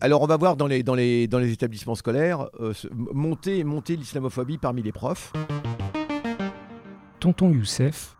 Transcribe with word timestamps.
Alors, 0.00 0.22
on 0.22 0.26
va 0.26 0.36
voir 0.36 0.56
dans 0.56 0.66
les, 0.66 0.82
établissements 1.52 1.94
scolaires 1.94 2.48
euh, 2.60 2.72
monter, 3.12 3.62
monter 3.64 3.96
l'islamophobie 3.96 4.58
parmi 4.58 4.82
les 4.82 4.92
profs. 4.92 5.32
Tonton 7.20 7.52
Youssef. 7.52 8.16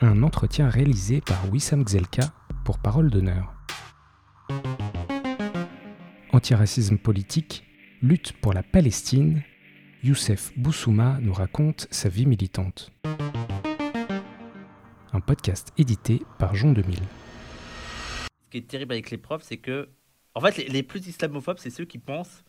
Un 0.00 0.22
entretien 0.22 0.68
réalisé 0.68 1.20
par 1.20 1.38
Wissam 1.50 1.86
Gzelka 1.86 2.24
pour 2.64 2.78
Parole 2.78 3.10
d'honneur. 3.10 3.54
Antiracisme 6.32 6.98
politique, 6.98 7.64
lutte 8.02 8.32
pour 8.32 8.52
la 8.52 8.62
Palestine, 8.62 9.42
Youssef 10.02 10.52
Boussouma 10.58 11.18
nous 11.22 11.32
raconte 11.32 11.88
sa 11.90 12.10
vie 12.10 12.26
militante. 12.26 12.92
Un 15.12 15.20
podcast 15.20 15.72
édité 15.78 16.22
par 16.38 16.54
Jean 16.54 16.72
2000. 16.72 16.98
Qui 18.54 18.58
est 18.58 18.68
terrible 18.68 18.92
avec 18.92 19.10
les 19.10 19.18
profs, 19.18 19.42
c'est 19.42 19.56
que, 19.56 19.88
en 20.36 20.40
fait, 20.40 20.56
les, 20.58 20.68
les 20.68 20.84
plus 20.84 21.04
islamophobes, 21.08 21.58
c'est 21.58 21.70
ceux 21.70 21.84
qui 21.84 21.98
pensent 21.98 22.44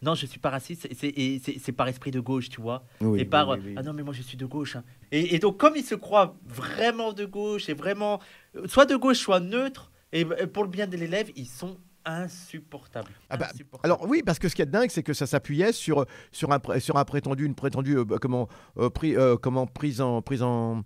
non, 0.00 0.14
je 0.14 0.26
suis 0.26 0.38
pas 0.38 0.50
raciste, 0.50 0.86
c'est- 0.94 1.72
par 1.72 1.88
esprit 1.88 2.12
de 2.12 2.20
gauche, 2.20 2.48
tu 2.48 2.60
vois. 2.60 2.84
Oui, 3.00 3.18
et 3.18 3.24
par 3.24 3.48
oui, 3.48 3.56
oui, 3.58 3.64
oui. 3.70 3.74
ah 3.76 3.82
non, 3.82 3.92
mais 3.92 4.04
moi 4.04 4.14
je 4.14 4.22
suis 4.22 4.36
de 4.36 4.46
gauche. 4.46 4.76
hein. 4.76 4.84
Et, 5.10 5.34
et 5.34 5.40
donc, 5.40 5.56
comme 5.58 5.74
ils 5.74 5.82
se 5.84 5.96
croient 5.96 6.36
vraiment 6.46 7.12
de 7.12 7.24
gauche 7.24 7.68
et 7.68 7.74
vraiment 7.74 8.20
euh, 8.54 8.68
soit 8.68 8.86
de 8.86 8.94
gauche, 8.94 9.18
soit 9.18 9.40
neutre, 9.40 9.90
et 10.12 10.24
euh, 10.24 10.46
pour 10.46 10.62
le 10.62 10.70
bien 10.70 10.86
de 10.86 10.96
l'élève, 10.96 11.32
ils 11.34 11.48
sont 11.48 11.76
insupportables. 12.04 13.10
Ah 13.28 13.36
bah, 13.36 13.48
Insupportables. 13.52 13.92
Alors 13.92 14.08
oui, 14.08 14.22
parce 14.24 14.38
que 14.38 14.48
ce 14.48 14.54
qui 14.54 14.62
est 14.62 14.66
dingue, 14.66 14.90
c'est 14.90 15.02
que 15.02 15.14
ça 15.14 15.26
s'appuyait 15.26 15.72
sur, 15.72 16.06
sur, 16.30 16.52
un, 16.52 16.60
sur 16.78 16.96
un 16.96 17.04
prétendu, 17.04 17.44
une 17.44 17.56
prétendue, 17.56 17.96
euh, 17.98 18.04
bah, 18.04 18.18
comment, 18.20 18.46
euh, 18.76 18.90
pris, 18.90 19.16
euh, 19.16 19.36
comment 19.36 19.66
prise 19.66 20.00
en, 20.00 20.22
prise 20.22 20.44
en, 20.44 20.84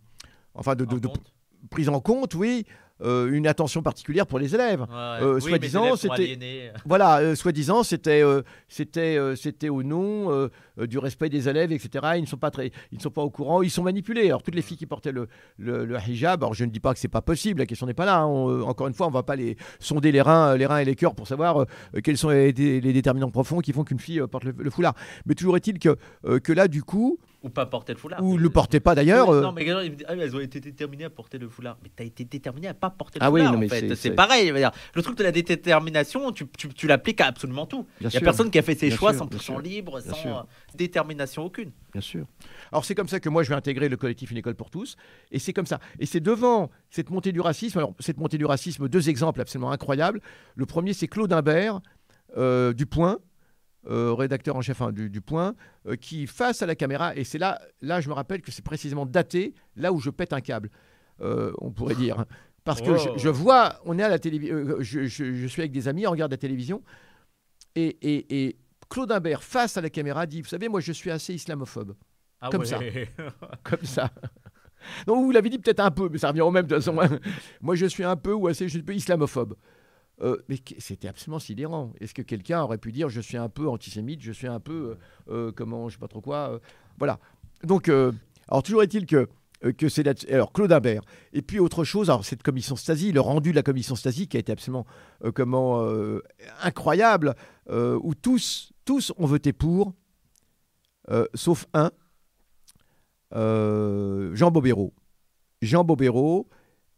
enfin 0.55 0.75
de, 0.75 0.87
prise 1.70 1.91
en 1.91 2.01
compte, 2.01 2.34
oui, 2.34 2.65
euh, 3.01 3.33
une 3.33 3.47
attention 3.47 3.83
particulière 3.83 4.27
pour 4.27 4.39
les 4.39 4.55
élèves. 4.55 4.81
Ouais, 4.83 4.87
euh, 5.23 5.35
Oui, 5.37 5.43
soi-disant, 5.43 5.97
c'était-. 5.97 6.73
Voilà, 6.85 7.19
euh, 7.19 7.35
soi-disant, 7.35 7.83
c'était, 7.83 8.23
c'était, 8.69 9.17
euh, 9.17 9.35
c'était 9.37 9.69
au 9.69 9.83
nom 9.83 10.49
du 10.79 10.99
respect 10.99 11.29
des 11.29 11.49
élèves, 11.49 11.73
etc. 11.73 12.12
Ils 12.17 12.23
ne 12.23 12.27
sont 12.27 12.37
pas 12.37 12.51
très, 12.51 12.71
ils 12.93 12.99
ne 12.99 13.03
sont 13.03 13.11
pas 13.11 13.23
au 13.23 13.31
courant, 13.31 13.62
ils 13.62 13.71
sont 13.71 13.83
manipulés. 13.83 14.27
Alors 14.27 14.43
toutes 14.43 14.55
les 14.55 14.62
filles 14.62 14.77
qui 14.77 14.87
portaient 14.87 15.12
le, 15.12 15.29
le, 15.59 15.84
le 15.84 15.97
hijab, 16.07 16.43
alors 16.43 16.55
je 16.55 16.65
ne 16.65 16.71
dis 16.71 16.81
pas 16.81 16.93
que 16.95 17.01
c'est 17.01 17.09
pas 17.09 17.23
possible, 17.23 17.61
la 17.61 17.67
question 17.67 17.87
n'est 17.87 17.95
pas 17.95 18.07
là. 18.07 18.21
hein. 18.21 18.27
On, 18.27 18.62
encore 18.62 18.87
une 18.89 18.95
fois, 18.95 19.06
on 19.06 19.11
va 19.11 19.23
pas 19.23 19.37
les 19.37 19.56
sonder 19.81 20.12
les 20.12 20.23
reins, 20.23 20.56
les 20.56 20.67
reins 20.67 20.79
et 20.79 20.84
les 20.84 20.95
cœurs 20.97 21.15
pour 21.15 21.27
savoir 21.27 21.67
quels 22.05 22.17
sont 22.17 22.31
les, 22.31 22.53
déterminants 22.53 23.31
profonds 23.31 23.61
qui 23.61 23.73
font 23.73 23.84
qu'une 23.84 23.99
fille 23.99 24.23
porte 24.31 24.45
le, 24.45 24.55
le 24.56 24.71
foulard. 24.71 24.95
Mais 25.27 25.34
toujours 25.34 25.56
est-il 25.56 25.79
que, 25.79 25.97
que 26.39 26.53
là, 26.53 26.69
du 26.69 26.83
coup, 26.83 27.19
Ou 27.45 27.48
pas 27.51 27.67
porter 27.67 27.93
le 27.93 27.98
foulard. 27.98 28.23
ou 28.23 28.37
le 28.39 28.51
portait 28.51 28.79
pas 28.79 28.95
d'ailleurs. 28.95 29.29
Euh, 29.31 29.41
Non, 29.43 29.51
mais 29.51 29.67
gens, 29.67 29.81
ils 29.81 29.91
me 29.91 29.97
disent, 29.97 30.07
ah, 30.09 30.15
elles 30.15 30.37
ont 30.37 30.41
été 30.41 30.61
déterminées 30.61 31.05
à 31.07 31.11
porter 31.11 31.39
le 31.39 31.49
foulard. 31.49 31.77
Mais 31.83 31.91
t'as 31.95 32.05
été 32.05 32.25
déterminé 32.25 32.69
à 32.69 32.75
pas 32.75 32.89
porter 32.89 33.19
le 33.19 33.25
Ah 33.25 33.33
oui, 33.33 33.43
non, 33.43 33.49
en 33.55 33.59
mais 33.59 33.69
fait. 33.69 33.97
c'est- 33.97 34.12
pareil. 34.12 34.47
je 34.47 34.53
veux 34.53 34.59
dire, 34.61 34.71
Le 34.95 35.03
truc 35.03 35.19
de 35.19 35.25
la 35.25 35.33
détermination, 35.33 36.31
tu, 36.31 36.47
tu, 36.57 36.69
tu 36.69 36.87
l'appliques 36.87 37.21
à 37.21 37.27
absolument 37.27 37.67
tout. 37.67 37.84
Il 38.01 38.07
n'y 38.07 38.17
a 38.17 38.21
personne 38.21 38.49
qui 38.51 38.59
a 38.59 38.62
fait 38.62 38.77
ses 38.77 38.89
Bien 38.89 38.97
choix 38.97 39.11
sûr, 39.11 39.19
sans 39.21 39.27
bien 39.27 39.39
champ 39.41 39.55
sûr, 39.55 39.61
libre, 39.61 40.01
bien 40.01 40.15
sans 40.15 40.39
euh, 40.39 40.43
détermination 40.77 41.45
aucune. 41.45 41.73
Bien 41.93 42.01
sûr. 42.01 42.27
Alors 42.71 42.84
c'est 42.84 42.95
comme 42.95 43.09
ça 43.09 43.21
que 43.21 43.29
moi 43.29 43.43
je 43.43 43.49
vais 43.49 43.55
intégrer 43.55 43.89
le 43.89 43.97
collectif 43.97 44.31
Une 44.31 44.37
école 44.39 44.55
pour 44.55 44.71
tous. 44.71 44.97
Et 45.31 45.39
c'est 45.39 45.53
comme 45.53 45.67
ça. 45.67 45.79
Et 45.99 46.06
c'est 46.06 46.21
devant 46.21 46.71
cette 46.91 47.11
montée 47.11 47.33
du 47.33 47.41
racisme. 47.41 47.79
Alors 47.79 47.95
cette 47.99 48.19
montée 48.19 48.39
du 48.39 48.45
racisme, 48.45 48.89
deux 48.89 49.09
exemples 49.09 49.41
absolument 49.41 49.73
incroyables. 49.73 50.21
Le 50.55 50.65
premier 50.67 50.93
c'est 50.93 51.09
Claude 51.09 51.33
Imbert 51.33 51.81
euh, 52.37 52.73
du 52.73 52.87
Point. 52.87 53.19
Euh, 53.88 54.12
rédacteur 54.12 54.56
en 54.56 54.61
chef 54.62 54.80
hein, 54.83 54.92
du, 54.92 55.11
du 55.11 55.20
Point, 55.20 55.55
euh, 55.86 55.97
qui 55.97 56.27
face 56.27 56.62
à 56.62 56.66
la 56.66 56.75
caméra, 56.75 57.16
et 57.16 57.25
c'est 57.25 57.38
là, 57.38 57.61
là 57.80 58.00
je 58.00 58.08
me 58.08 58.14
rappelle 58.14 58.41
que 58.42 58.52
c'est 58.52 58.64
précisément 58.64 59.06
daté, 59.06 59.55
là 59.77 59.92
où 59.92 59.98
je 60.00 60.11
pète 60.11 60.33
un 60.33 60.41
câble, 60.41 60.70
euh, 61.20 61.52
on 61.58 61.70
pourrait 61.72 61.94
dire. 61.97 62.20
hein. 62.20 62.27
Parce 62.64 62.80
que 62.80 62.97
je, 62.97 63.08
Oh. 63.08 63.14
je 63.19 63.28
vois, 63.28 63.80
on 63.84 63.98
est 63.98 64.03
à 64.05 64.08
la 64.08 64.20
télévision, 64.20 64.77
je, 64.78 65.05
je- 65.06 65.34
je 65.34 65.47
suis 65.48 65.62
avec 65.62 65.72
des 65.72 65.88
amis, 65.88 66.06
on 66.06 66.12
regarde 66.12 66.30
la 66.30 66.38
télévision, 66.38 66.83
et, 67.75 67.86
et- 68.03 68.47
et 68.47 68.56
Claude 68.88 69.10
Imbert 69.10 69.42
face 69.42 69.77
à 69.77 69.80
la 69.80 69.91
caméra 69.91 70.27
dit, 70.27 70.42
vous 70.42 70.48
savez, 70.48 70.69
moi 70.69 70.80
je 70.80 70.92
suis 70.92 71.10
assez 71.10 71.34
islamophobe 71.34 71.94
Ah 72.41 72.50
Comme 72.50 72.64
ça. 72.64 72.78
comme 73.64 73.82
ça. 73.84 74.10
Non, 75.06 75.22
vous 75.22 75.31
l'avez 75.31 75.48
dit 75.48 75.59
peut-être 75.59 75.81
un 75.81 75.91
peu, 75.91 76.09
mais 76.09 76.19
ça 76.19 76.28
revient 76.28 76.41
au 76.41 76.50
même 76.50 76.66
de 76.66 76.75
toute 76.75 76.84
façon. 76.84 76.98
Moi, 77.60 77.75
je 77.76 77.87
suis 77.87 78.03
un 78.04 78.16
peu 78.16 78.32
ou 78.32 78.48
assez, 78.48 78.65
je 78.66 78.71
suis 78.71 78.81
un 78.81 78.84
peu 78.84 78.94
islamophobe. 78.94 79.54
Euh, 80.22 80.37
mais 80.49 80.56
c'était 80.78 81.09
absolument 81.09 81.41
sidérant. 81.41 81.93
Est-ce 82.00 82.15
que 82.15 82.22
quelqu'un 82.22 82.62
aurait 82.62 82.78
pu 82.78 82.93
dire 82.93 83.09
je 83.09 83.21
suis 83.21 83.37
un 83.37 83.49
peu 83.49 83.69
antisémite, 83.69 84.21
je 84.22 84.33
suis 84.33 84.47
un 84.47 84.60
peu 84.60 84.97
euh, 85.28 85.49
euh, 85.49 85.53
comment, 85.53 85.88
je 85.88 85.94
sais 85.94 86.00
pas 86.00 86.09
trop 86.09 86.21
quoi. 86.21 86.60
voilà. 86.99 87.19
Donc, 87.65 87.88
alors 87.88 88.62
toujours 88.62 88.83
est-il 88.83 89.06
que 89.06 89.28
que 89.78 89.88
c'est 89.88 90.28
alors 90.28 90.53
Claude 90.53 90.72
Imbert 90.72 91.03
et 91.33 91.41
puis 91.41 91.60
autre 91.60 91.84
chose 91.84 92.10
alors 92.10 92.25
cette 92.25 92.43
commission 92.43 92.75
Stasi 92.75 93.12
le 93.12 93.21
rendu 93.21 93.50
de 93.53 93.55
la 93.55 93.62
commission 93.62 93.94
Stasi 93.94 94.27
qui 94.27 94.37
a 94.37 94.41
été 94.41 94.50
absolument 94.50 94.84
comment 95.37 95.88
incroyable 96.60 97.37
où 97.71 98.12
tous 98.16 98.72
tous 98.84 99.12
ont 99.19 99.27
voté 99.27 99.53
pour 99.53 99.94
sauf 101.34 101.66
un 101.75 101.93
Jean 103.33 104.50
Bobéro. 104.50 104.93
Jean 105.62 105.84
Bobéro 105.84 106.49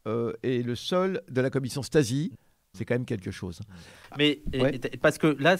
est 0.06 0.64
le 0.64 0.74
seul 0.74 1.20
de 1.28 1.42
la 1.42 1.50
commission 1.50 1.82
Stasi. 1.82 2.32
C'est 2.74 2.84
quand 2.84 2.94
même 2.96 3.06
quelque 3.06 3.30
chose. 3.30 3.60
Mais 4.18 4.42
Ouais. 4.52 4.78
parce 5.00 5.16
que 5.16 5.28
là, 5.40 5.56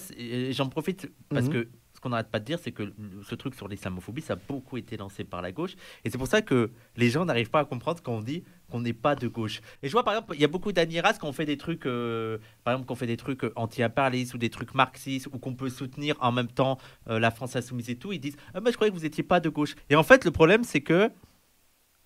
j'en 0.51 0.67
profite 0.69 1.09
parce 1.29 1.45
Mhm. 1.47 1.53
que 1.53 1.67
ce 1.93 2.01
qu'on 2.01 2.09
n'arrête 2.09 2.29
pas 2.29 2.39
de 2.41 2.45
dire, 2.45 2.59
c'est 2.61 2.73
que 2.73 2.93
ce 3.23 3.35
truc 3.35 3.55
sur 3.55 3.69
l'islamophobie, 3.69 4.21
ça 4.21 4.33
a 4.33 4.35
beaucoup 4.35 4.75
été 4.77 4.97
lancé 4.97 5.23
par 5.23 5.41
la 5.41 5.53
gauche. 5.53 5.75
Et 6.03 6.09
c'est 6.09 6.17
pour 6.17 6.27
ça 6.27 6.41
que 6.41 6.69
les 6.97 7.09
gens 7.09 7.23
n'arrivent 7.23 7.49
pas 7.49 7.61
à 7.61 7.65
comprendre 7.65 8.03
quand 8.03 8.11
on 8.13 8.21
dit 8.21 8.43
qu'on 8.69 8.81
n'est 8.81 8.91
pas 8.93 9.15
de 9.15 9.27
gauche. 9.29 9.61
Et 9.81 9.87
je 9.87 9.93
vois 9.93 10.03
par 10.03 10.13
exemple, 10.13 10.35
il 10.35 10.41
y 10.41 10.43
a 10.43 10.49
beaucoup 10.49 10.73
d'admiras 10.73 11.13
qui 11.13 11.23
ont 11.23 11.31
fait 11.31 11.45
des 11.45 11.57
trucs, 11.57 11.85
euh, 11.85 12.37
par 12.65 12.73
exemple, 12.73 12.87
qu'on 12.89 12.95
fait 12.95 13.07
des 13.07 13.15
trucs 13.17 13.45
euh, 13.45 13.53
anti-impérialistes 13.55 14.33
ou 14.33 14.37
des 14.37 14.49
trucs 14.49 14.73
marxistes 14.75 15.27
ou 15.31 15.39
qu'on 15.39 15.55
peut 15.55 15.69
soutenir 15.69 16.17
en 16.19 16.33
même 16.33 16.49
temps 16.49 16.77
euh, 17.09 17.17
la 17.17 17.31
France 17.31 17.55
insoumise 17.55 17.89
et 17.89 17.95
tout. 17.95 18.11
Ils 18.11 18.19
disent 18.19 18.35
Ah, 18.53 18.59
mais 18.59 18.71
je 18.71 18.75
croyais 18.75 18.91
que 18.91 18.97
vous 18.97 19.03
n'étiez 19.03 19.23
pas 19.23 19.39
de 19.39 19.47
gauche. 19.49 19.75
Et 19.89 19.95
en 19.95 20.03
fait, 20.03 20.25
le 20.25 20.31
problème, 20.31 20.65
c'est 20.65 20.81
que. 20.81 21.09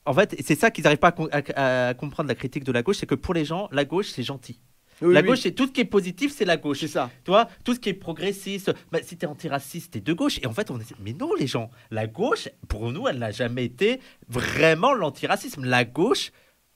En 0.06 0.14
fait, 0.14 0.36
c'est 0.44 0.56
ça 0.56 0.72
qu'ils 0.72 0.84
n'arrivent 0.86 0.98
pas 1.00 1.10
à, 1.10 1.12
com- 1.12 1.30
à- 1.32 1.88
à 1.90 1.94
comprendre 1.94 2.30
la 2.30 2.36
critique 2.36 2.64
de 2.64 2.72
la 2.72 2.82
gauche, 2.82 2.98
c'est 2.98 3.06
que 3.06 3.16
pour 3.16 3.34
les 3.34 3.46
gens, 3.46 3.68
la 3.72 3.86
gauche, 3.86 4.10
c'est 4.10 4.24
gentil. 4.24 4.60
La 5.02 5.22
gauche, 5.22 5.40
c'est 5.42 5.52
tout 5.52 5.68
ce 5.68 5.72
qui 5.72 5.82
est 5.82 5.86
positif, 5.86 6.34
c'est 6.36 6.46
la 6.46 6.58
gauche. 6.58 6.80
c'est 6.82 6.88
ça. 6.88 7.10
Tu 7.24 7.32
vois, 7.32 7.48
tout 7.64 7.74
ce 7.74 7.80
qui 7.80 7.90
est 7.90 7.94
progressiste, 7.94 8.72
bah, 8.92 9.00
si 9.04 9.18
t'es 9.18 9.26
antiraciste, 9.28 9.92
t'es 9.94 10.02
de 10.02 10.14
gauche. 10.14 10.40
Et 10.42 10.48
en 10.48 10.54
fait, 10.54 10.70
on 10.72 10.80
est... 10.80 10.94
Mais 11.04 11.14
non, 11.14 11.34
les 11.36 11.48
gens, 11.48 11.70
la 11.92 12.08
gauche, 12.08 12.50
pour 12.68 12.92
nous, 12.92 13.08
elle 13.08 13.20
n'a 13.20 13.32
jamais 13.32 13.66
été 13.66 14.00
vraiment 14.28 14.94
l'antiracisme. 14.94 15.64
La 15.66 15.86
gauche 15.86 16.32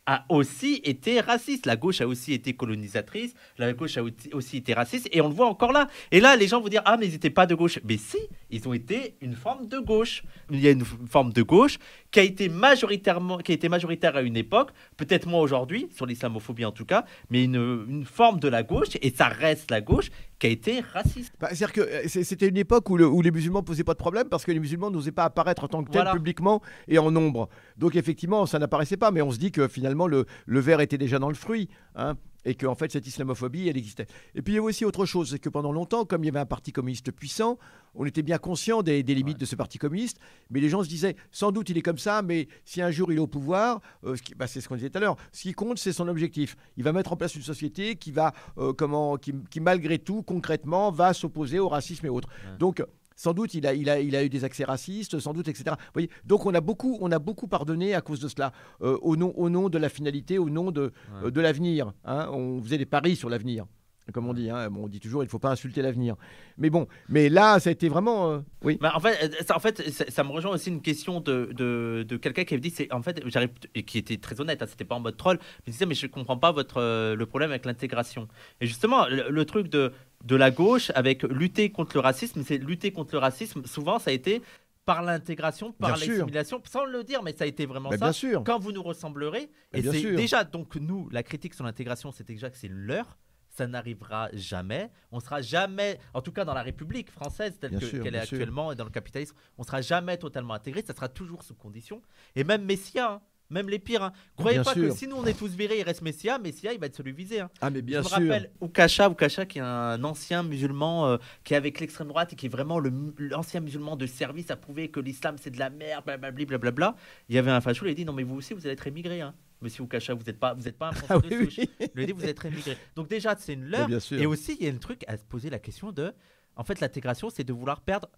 a 0.05 0.25
aussi 0.27 0.81
été 0.83 1.21
raciste. 1.21 1.65
La 1.65 1.77
gauche 1.77 2.01
a 2.01 2.07
aussi 2.07 2.33
été 2.33 2.53
colonisatrice. 2.53 3.33
La 3.57 3.71
gauche 3.71 3.95
a 3.97 4.03
aussi- 4.03 4.33
aussi 4.33 4.57
été 4.57 4.73
raciste. 4.73 5.07
Et 5.13 5.21
on 5.21 5.29
le 5.29 5.33
voit 5.33 5.47
encore 5.47 5.71
là. 5.71 5.87
Et 6.11 6.19
là, 6.19 6.35
les 6.35 6.47
gens 6.47 6.59
vont 6.59 6.67
dire 6.67 6.81
Ah, 6.83 6.97
mais 6.97 7.07
ils 7.07 7.13
n'étaient 7.13 7.29
pas 7.29 7.45
de 7.45 7.55
gauche. 7.55 7.79
Mais 7.85 7.95
si, 7.97 8.17
ils 8.55 8.67
ont 8.67 8.73
été 8.73 9.15
une 9.21 9.33
forme 9.35 9.67
de 9.67 9.79
gauche. 9.79 10.23
Il 10.51 10.59
y 10.59 10.67
a 10.67 10.71
une 10.71 10.85
forme 10.85 11.33
de 11.33 11.41
gauche 11.41 11.77
qui 12.11 12.19
a 12.19 12.23
été 12.23 12.49
majoritairement, 12.49 13.37
qui 13.39 13.51
a 13.51 13.55
été 13.55 13.69
majoritaire 13.69 14.15
à 14.15 14.21
une 14.21 14.37
époque, 14.37 14.69
peut-être 14.97 15.27
moins 15.27 15.41
aujourd'hui, 15.41 15.87
sur 15.95 16.05
l'islamophobie 16.05 16.65
en 16.65 16.71
tout 16.71 16.85
cas, 16.85 17.05
mais 17.29 17.43
une, 17.43 17.85
une 17.89 18.05
forme 18.05 18.39
de 18.39 18.47
la 18.47 18.63
gauche, 18.63 18.89
et 19.01 19.09
ça 19.09 19.27
reste 19.27 19.71
la 19.71 19.81
gauche, 19.81 20.09
qui 20.39 20.47
a 20.47 20.49
été 20.49 20.81
raciste. 20.81 21.33
Bah, 21.39 21.47
C'est-à-dire 21.51 21.73
que 21.73 21.81
euh, 21.81 22.07
c'était 22.07 22.47
une 22.49 22.57
époque 22.57 22.89
où, 22.89 22.97
le- 22.97 23.07
où 23.07 23.21
les 23.21 23.31
musulmans 23.31 23.63
posaient 23.63 23.83
pas 23.85 23.93
de 23.93 23.97
problème 23.99 24.27
parce 24.29 24.43
que 24.45 24.51
les 24.51 24.59
musulmans 24.59 24.91
n'osaient 24.91 25.11
pas 25.11 25.23
apparaître 25.25 25.63
en 25.63 25.67
tant 25.67 25.83
que 25.83 25.89
tels 25.89 26.01
Voilà. 26.01 26.11
publiquement 26.13 26.61
et 26.87 26.97
en 26.99 27.11
nombre. 27.11 27.49
Donc 27.77 27.95
effectivement, 27.95 28.45
ça 28.45 28.59
n'apparaissait 28.59 28.97
pas, 28.97 29.11
mais 29.11 29.21
on 29.21 29.31
se 29.31 29.37
dit 29.39 29.51
que 29.51 29.67
finalement 29.67 30.05
le, 30.07 30.25
le 30.45 30.59
verre 30.59 30.81
était 30.81 30.97
déjà 30.97 31.17
dans 31.19 31.29
le 31.29 31.35
fruit. 31.35 31.69
hein, 31.95 32.15
et 32.45 32.55
que 32.55 32.65
en 32.65 32.75
fait 32.75 32.91
cette 32.91 33.07
islamophobie 33.07 33.67
elle 33.67 33.77
existait. 33.77 34.07
Et 34.35 34.41
puis 34.41 34.53
il 34.53 34.55
y 34.57 34.59
a 34.59 34.63
aussi 34.63 34.85
autre 34.85 35.05
chose, 35.05 35.29
c'est 35.31 35.39
que 35.39 35.49
pendant 35.49 35.71
longtemps, 35.71 36.05
comme 36.05 36.23
il 36.23 36.27
y 36.27 36.29
avait 36.29 36.39
un 36.39 36.45
parti 36.45 36.71
communiste 36.71 37.11
puissant, 37.11 37.57
on 37.95 38.05
était 38.05 38.23
bien 38.23 38.37
conscient 38.39 38.81
des, 38.81 39.03
des 39.03 39.13
limites 39.15 39.37
de 39.39 39.45
ce 39.45 39.55
parti 39.55 39.77
communiste, 39.77 40.17
mais 40.49 40.59
les 40.59 40.69
gens 40.69 40.83
se 40.83 40.89
disaient 40.89 41.15
sans 41.31 41.51
doute 41.51 41.69
il 41.69 41.77
est 41.77 41.81
comme 41.81 41.97
ça, 41.99 42.21
mais 42.21 42.47
si 42.65 42.81
un 42.81 42.89
jour 42.91 43.11
il 43.11 43.17
est 43.17 43.21
au 43.21 43.27
pouvoir, 43.27 43.81
euh, 44.03 44.15
ce 44.15 44.21
qui- 44.21 44.35
bah, 44.35 44.47
c'est 44.47 44.61
ce 44.61 44.67
qu'on 44.67 44.75
disait 44.75 44.89
tout 44.89 44.97
à 44.97 45.01
l'heure, 45.01 45.15
ce 45.31 45.43
qui 45.43 45.53
compte 45.53 45.77
c'est 45.77 45.93
son 45.93 46.07
objectif. 46.07 46.57
Il 46.77 46.83
va 46.83 46.91
mettre 46.91 47.13
en 47.13 47.17
place 47.17 47.35
une 47.35 47.41
société 47.43 47.95
qui 47.95 48.11
va 48.11 48.33
euh, 48.57 48.73
comment, 48.73 49.17
qui, 49.17 49.33
qui, 49.49 49.59
malgré 49.59 49.99
tout 49.99 50.23
concrètement 50.23 50.91
va 50.91 51.13
s'opposer 51.13 51.59
au 51.59 51.69
racisme 51.69 52.05
et 52.05 52.09
autres. 52.09 52.29
Ouais. 52.29 52.57
Donc 52.57 52.83
sans 53.23 53.33
doute 53.33 53.53
il 53.53 53.65
a, 53.65 53.73
il, 53.73 53.89
a, 53.89 53.99
il 54.01 54.15
a 54.17 54.23
eu 54.25 54.29
des 54.29 54.43
accès 54.43 54.65
racistes, 54.65 55.17
sans 55.19 55.33
doute, 55.33 55.47
etc. 55.47 55.63
Vous 55.79 55.93
voyez 55.93 56.09
Donc 56.25 56.45
on 56.45 56.53
a 56.53 56.59
beaucoup, 56.61 56.97
on 56.99 57.09
a 57.11 57.19
beaucoup 57.19 57.47
pardonné 57.47 57.93
à 57.95 58.01
cause 58.01 58.19
de 58.19 58.27
cela, 58.27 58.51
euh, 58.81 58.97
au, 59.01 59.15
nom, 59.15 59.31
au 59.37 59.49
nom 59.49 59.69
de 59.69 59.77
la 59.77 59.87
finalité, 59.87 60.37
au 60.37 60.49
nom 60.49 60.71
de, 60.71 60.83
Ouais. 60.83 61.27
euh, 61.27 61.31
de 61.31 61.39
l'avenir. 61.41 61.93
hein. 62.03 62.29
On 62.33 62.61
faisait 62.61 62.77
des 62.77 62.85
paris 62.85 63.15
sur 63.15 63.29
l'avenir, 63.29 63.65
comme 64.11 64.27
on 64.27 64.33
dit. 64.33 64.49
hein. 64.49 64.69
Bon, 64.69 64.83
on 64.83 64.87
dit 64.87 64.99
toujours 64.99 65.23
il 65.23 65.27
ne 65.27 65.29
faut 65.31 65.39
pas 65.39 65.51
insulter 65.51 65.81
l'avenir. 65.81 66.15
Mais 66.57 66.69
bon, 66.69 66.87
mais 67.09 67.29
là, 67.29 67.59
ça 67.59 67.69
a 67.69 67.71
été 67.71 67.87
vraiment. 67.89 68.31
euh, 68.31 68.39
oui. 68.63 68.77
Bah, 68.81 68.91
en 68.95 68.99
fait, 68.99 69.17
euh, 69.23 69.43
ça, 69.45 69.55
en 69.55 69.59
fait 69.59 69.89
ça, 69.91 70.05
ça 70.09 70.23
me 70.23 70.31
rejoint 70.31 70.51
aussi 70.51 70.69
une 70.69 70.81
question 70.81 71.19
de, 71.21 71.49
de, 71.53 72.05
de 72.07 72.17
quelqu'un 72.17 72.43
qui 72.43 72.53
avait 72.53 72.61
dit, 72.61 72.69
c'est 72.69 72.91
en 72.93 73.01
fait, 73.01 73.21
j'arrive 73.27 73.49
et 73.75 73.83
qui 73.83 73.97
était 73.97 74.17
très 74.17 74.39
honnête, 74.41 74.61
hein, 74.61 74.65
c'était 74.67 74.85
pas 74.85 74.95
en 74.95 74.99
mode 74.99 75.15
troll, 75.17 75.37
mais 75.41 75.47
il 75.67 75.71
disait 75.71 75.85
mais 75.85 75.95
je 75.95 76.07
comprends 76.07 76.37
pas 76.37 76.51
votre 76.51 76.77
euh, 76.81 77.15
le 77.15 77.25
problème 77.25 77.51
avec 77.51 77.65
l'intégration. 77.65 78.27
Et 78.61 78.67
justement, 78.67 79.07
le, 79.07 79.29
le 79.29 79.45
truc 79.45 79.67
de 79.69 79.91
de 80.25 80.35
la 80.37 80.51
gauche 80.51 80.89
avec 80.95 81.23
lutter 81.23 81.69
contre 81.69 81.97
le 81.97 81.99
racisme, 81.99 82.43
c'est 82.45 82.57
lutter 82.57 82.91
contre 82.93 83.13
le 83.13 83.19
racisme. 83.19 83.65
Souvent, 83.65 83.99
ça 83.99 84.09
a 84.09 84.13
été 84.13 84.41
par 84.85 85.01
l'intégration, 85.01 85.71
par 85.73 85.91
l'assimilation, 86.17 86.61
sans 86.69 86.85
le 86.85 87.03
dire, 87.05 87.23
mais 87.23 87.33
ça 87.33 87.45
a 87.45 87.47
été 87.47 87.65
vraiment 87.65 87.89
Bah, 87.89 87.97
ça. 87.97 88.05
bien 88.05 88.11
sûr. 88.13 88.43
Quand 88.45 88.59
vous 88.59 88.71
nous 88.73 88.83
ressemblerez, 88.83 89.49
Bah, 89.71 89.79
et 89.79 89.81
c'est 89.81 90.11
déjà 90.15 90.43
donc 90.43 90.75
nous, 90.75 91.07
la 91.11 91.23
critique 91.23 91.53
sur 91.53 91.63
l'intégration, 91.65 92.11
c'est 92.11 92.27
déjà 92.27 92.49
que 92.49 92.57
c'est 92.57 92.69
leur. 92.69 93.17
Ça 93.55 93.67
n'arrivera 93.67 94.29
jamais. 94.33 94.89
On 95.11 95.19
sera 95.19 95.41
jamais, 95.41 95.99
en 96.13 96.21
tout 96.21 96.31
cas 96.31 96.43
dans 96.43 96.53
la 96.55 96.63
République 96.63 97.11
française 97.11 97.53
telle 97.59 97.71
qu'elle 97.77 98.15
est 98.15 98.25
sûr. 98.25 98.35
actuellement 98.37 98.71
et 98.71 98.75
dans 98.75 98.83
le 98.83 98.89
capitalisme, 98.89 99.35
on 99.57 99.63
sera 99.63 99.81
jamais 99.81 100.17
totalement 100.17 100.55
intégré. 100.55 100.81
Ça 100.85 100.93
sera 100.95 101.07
toujours 101.07 101.43
sous 101.43 101.53
condition. 101.53 102.01
Et 102.35 102.43
même 102.43 102.65
Messia, 102.65 103.11
hein, 103.11 103.21
même 103.51 103.69
les 103.69 103.77
pires. 103.77 104.01
Hein. 104.01 104.11
Croyez 104.35 104.57
Bien 104.57 104.63
pas 104.63 104.73
sûr. 104.73 104.87
que 104.89 104.95
si 104.95 105.07
nous 105.07 105.15
on 105.17 105.25
est 105.25 105.37
tous 105.37 105.51
virés, 105.53 105.77
il 105.77 105.83
reste 105.83 106.01
Messia. 106.01 106.39
Messia, 106.39 106.73
il 106.73 106.79
va 106.79 106.87
être 106.87 106.95
celui 106.95 107.11
visé. 107.11 107.41
hein. 107.41 107.51
Ah, 107.61 107.69
mais 107.69 107.83
bien 107.83 107.99
je 108.01 108.05
me 108.05 108.09
sûr. 108.09 108.17
rappelle 108.17 108.51
Oukasha, 108.59 109.07
Oukasha 109.09 109.45
qui 109.45 109.59
est 109.59 109.61
un 109.61 110.03
ancien 110.03 110.41
musulman 110.41 111.05
euh, 111.07 111.17
qui 111.43 111.53
est 111.53 111.57
avec 111.57 111.79
l'extrême 111.79 112.07
droite 112.07 112.33
et 112.33 112.35
qui 112.35 112.47
est 112.47 112.49
vraiment 112.49 112.79
l'ancien 113.19 113.59
musulman 113.59 113.95
de 113.97 114.07
service 114.07 114.49
à 114.49 114.55
prouver 114.55 114.89
que 114.89 114.99
l'islam 114.99 115.35
c'est 115.39 115.51
de 115.51 115.59
la 115.59 115.69
merde, 115.69 116.03
blablabla. 116.05 116.45
blablabla. 116.45 116.95
Il 117.29 117.35
y 117.35 117.37
avait 117.37 117.51
un 117.51 117.61
facho, 117.61 117.85
il 117.85 117.91
a 117.91 117.93
dit 117.93 118.05
non 118.05 118.13
mais 118.13 118.23
vous 118.23 118.35
aussi 118.35 118.55
vous 118.55 118.61
allez 118.65 118.73
être 118.73 118.87
émigré, 118.87 119.21
hein. 119.21 119.35
Monsieur 119.63 119.83
Oukasha, 119.83 120.13
vous 120.13 120.23
n'êtes 120.23 120.39
pas, 120.39 120.53
vous 120.53 120.67
êtes 120.67 120.77
pas 120.77 120.89
un 120.89 120.91
Français 120.91 121.13
Ah 121.13 121.19
de 121.29 121.35
oui, 121.35 121.45
souche. 121.45 121.57
oui. 121.59 121.69
Il 121.79 121.89
lui 121.95 122.03
a 122.03 122.05
dit 122.05 122.11
vous 122.11 122.25
êtes 122.25 122.45
émigré. 122.45 122.77
Donc 122.95 123.07
déjà 123.07 123.35
c'est 123.37 123.53
une 123.53 123.65
leurre. 123.65 123.89
Et 124.11 124.25
aussi 124.25 124.55
il 124.59 124.65
y 124.65 124.69
a 124.69 124.73
un 124.73 124.77
truc 124.77 125.03
à 125.07 125.17
se 125.17 125.25
poser 125.25 125.49
la 125.49 125.59
question 125.59 125.91
de, 125.91 126.13
en 126.55 126.63
fait 126.63 126.79
l'intégration 126.81 127.29
c'est 127.29 127.43
de 127.43 127.53
vouloir 127.53 127.81
perdre, 127.81 128.09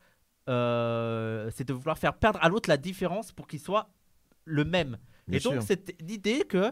euh, 0.49 1.49
c'est 1.53 1.67
de 1.67 1.73
vouloir 1.73 1.97
faire 1.97 2.13
perdre 2.17 2.39
à 2.41 2.49
l'autre 2.49 2.69
la 2.69 2.77
différence 2.77 3.31
pour 3.31 3.47
qu'il 3.47 3.59
soit 3.59 3.89
le 4.45 4.63
même. 4.65 4.97
Bien 5.27 5.39
et 5.39 5.41
donc 5.41 5.61
c'est 5.65 5.95
l'idée 6.01 6.43
que 6.47 6.71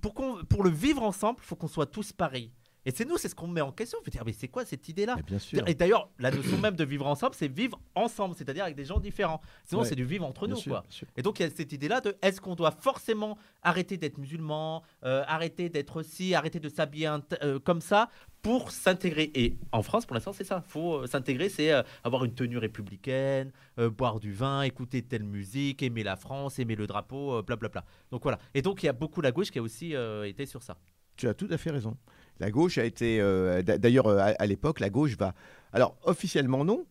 pour, 0.00 0.14
qu'on- 0.14 0.44
pour 0.44 0.64
le 0.64 0.70
vivre 0.70 1.02
ensemble, 1.02 1.38
il 1.42 1.44
faut 1.46 1.56
qu'on 1.56 1.68
soit 1.68 1.86
tous 1.86 2.12
pareils. 2.12 2.52
Et 2.86 2.90
c'est 2.92 3.04
nous, 3.04 3.18
c'est 3.18 3.28
ce 3.28 3.34
qu'on 3.34 3.46
met 3.46 3.60
en 3.60 3.72
question. 3.72 3.98
On 4.00 4.04
veut 4.04 4.10
dire, 4.10 4.22
mais 4.24 4.32
c'est 4.32 4.48
quoi 4.48 4.64
cette 4.64 4.88
idée-là 4.88 5.16
Mais 5.16 5.22
bien 5.22 5.38
sûr. 5.38 5.62
Et 5.68 5.74
d'ailleurs, 5.74 6.08
la 6.18 6.30
notion 6.30 6.56
même 6.58 6.76
de 6.76 6.84
vivre 6.84 7.06
ensemble, 7.06 7.34
c'est 7.34 7.46
vivre 7.52 7.78
ensemble, 7.94 8.34
c'est-à-dire 8.34 8.64
avec 8.64 8.74
des 8.76 8.86
gens 8.86 8.98
différents. 9.00 9.40
Sinon, 9.64 9.82
Ouais. 9.82 9.86
c'est 9.88 9.94
du 9.96 10.04
vivre 10.04 10.24
entre 10.24 10.46
Bien 10.46 10.54
nous, 10.54 10.60
sûr, 10.60 10.72
quoi. 10.72 10.84
Et 11.16 11.22
donc, 11.22 11.38
il 11.40 11.42
y 11.42 11.46
a 11.46 11.50
cette 11.50 11.72
idée-là 11.72 12.00
de 12.00 12.16
est-ce 12.22 12.40
qu'on 12.40 12.54
doit 12.54 12.70
forcément 12.70 13.36
arrêter 13.62 13.98
d'être 13.98 14.16
musulman, 14.16 14.82
euh, 15.04 15.22
arrêter 15.26 15.68
d'être 15.68 16.02
ci, 16.02 16.34
arrêter 16.34 16.58
de 16.58 16.68
s'habiller 16.70 17.10
euh, 17.42 17.58
comme 17.58 17.82
ça 17.82 18.08
pour 18.40 18.70
s'intégrer? 18.70 19.30
Et 19.34 19.58
en 19.72 19.82
France, 19.82 20.06
pour 20.06 20.14
l'instant, 20.14 20.32
c'est 20.32 20.44
ça. 20.44 20.62
faut 20.66 21.02
euh, 21.02 21.06
s'intégrer, 21.06 21.50
c'est 21.50 21.72
euh, 21.72 21.82
avoir 22.02 22.24
une 22.24 22.34
tenue 22.34 22.56
républicaine, 22.56 23.52
euh, 23.78 23.90
boire 23.90 24.20
du 24.20 24.32
vin, 24.32 24.62
écouter 24.62 25.02
telle 25.02 25.24
musique, 25.24 25.82
aimer 25.82 26.02
la 26.02 26.16
France, 26.16 26.58
aimer 26.58 26.76
le 26.76 26.86
drapeau, 26.86 27.42
blablabla. 27.42 27.84
Donc 28.10 28.22
voilà. 28.22 28.38
Et 28.54 28.62
donc, 28.62 28.82
il 28.82 28.86
y 28.86 28.88
a 28.88 28.94
beaucoup 28.94 29.20
la 29.20 29.32
gauche 29.32 29.50
qui 29.50 29.58
a 29.58 29.62
aussi 29.62 29.94
été 30.24 30.46
sur 30.46 30.62
ça. 30.62 30.78
Tu 31.16 31.28
as 31.28 31.34
tout 31.34 31.48
à 31.50 31.58
fait 31.58 31.70
raison. 31.70 31.98
La 32.40 32.50
gauche 32.50 32.78
a 32.78 32.84
été, 32.84 33.20
euh, 33.20 33.62
d'a- 33.62 33.78
d'ailleurs, 33.78 34.06
euh, 34.06 34.32
à, 34.38 34.46
l'époque, 34.46 34.80
la 34.80 34.90
gauche 34.90 35.16
va. 35.16 35.34
Alors, 35.72 35.96
officiellement, 36.04 36.64
non. 36.64 36.86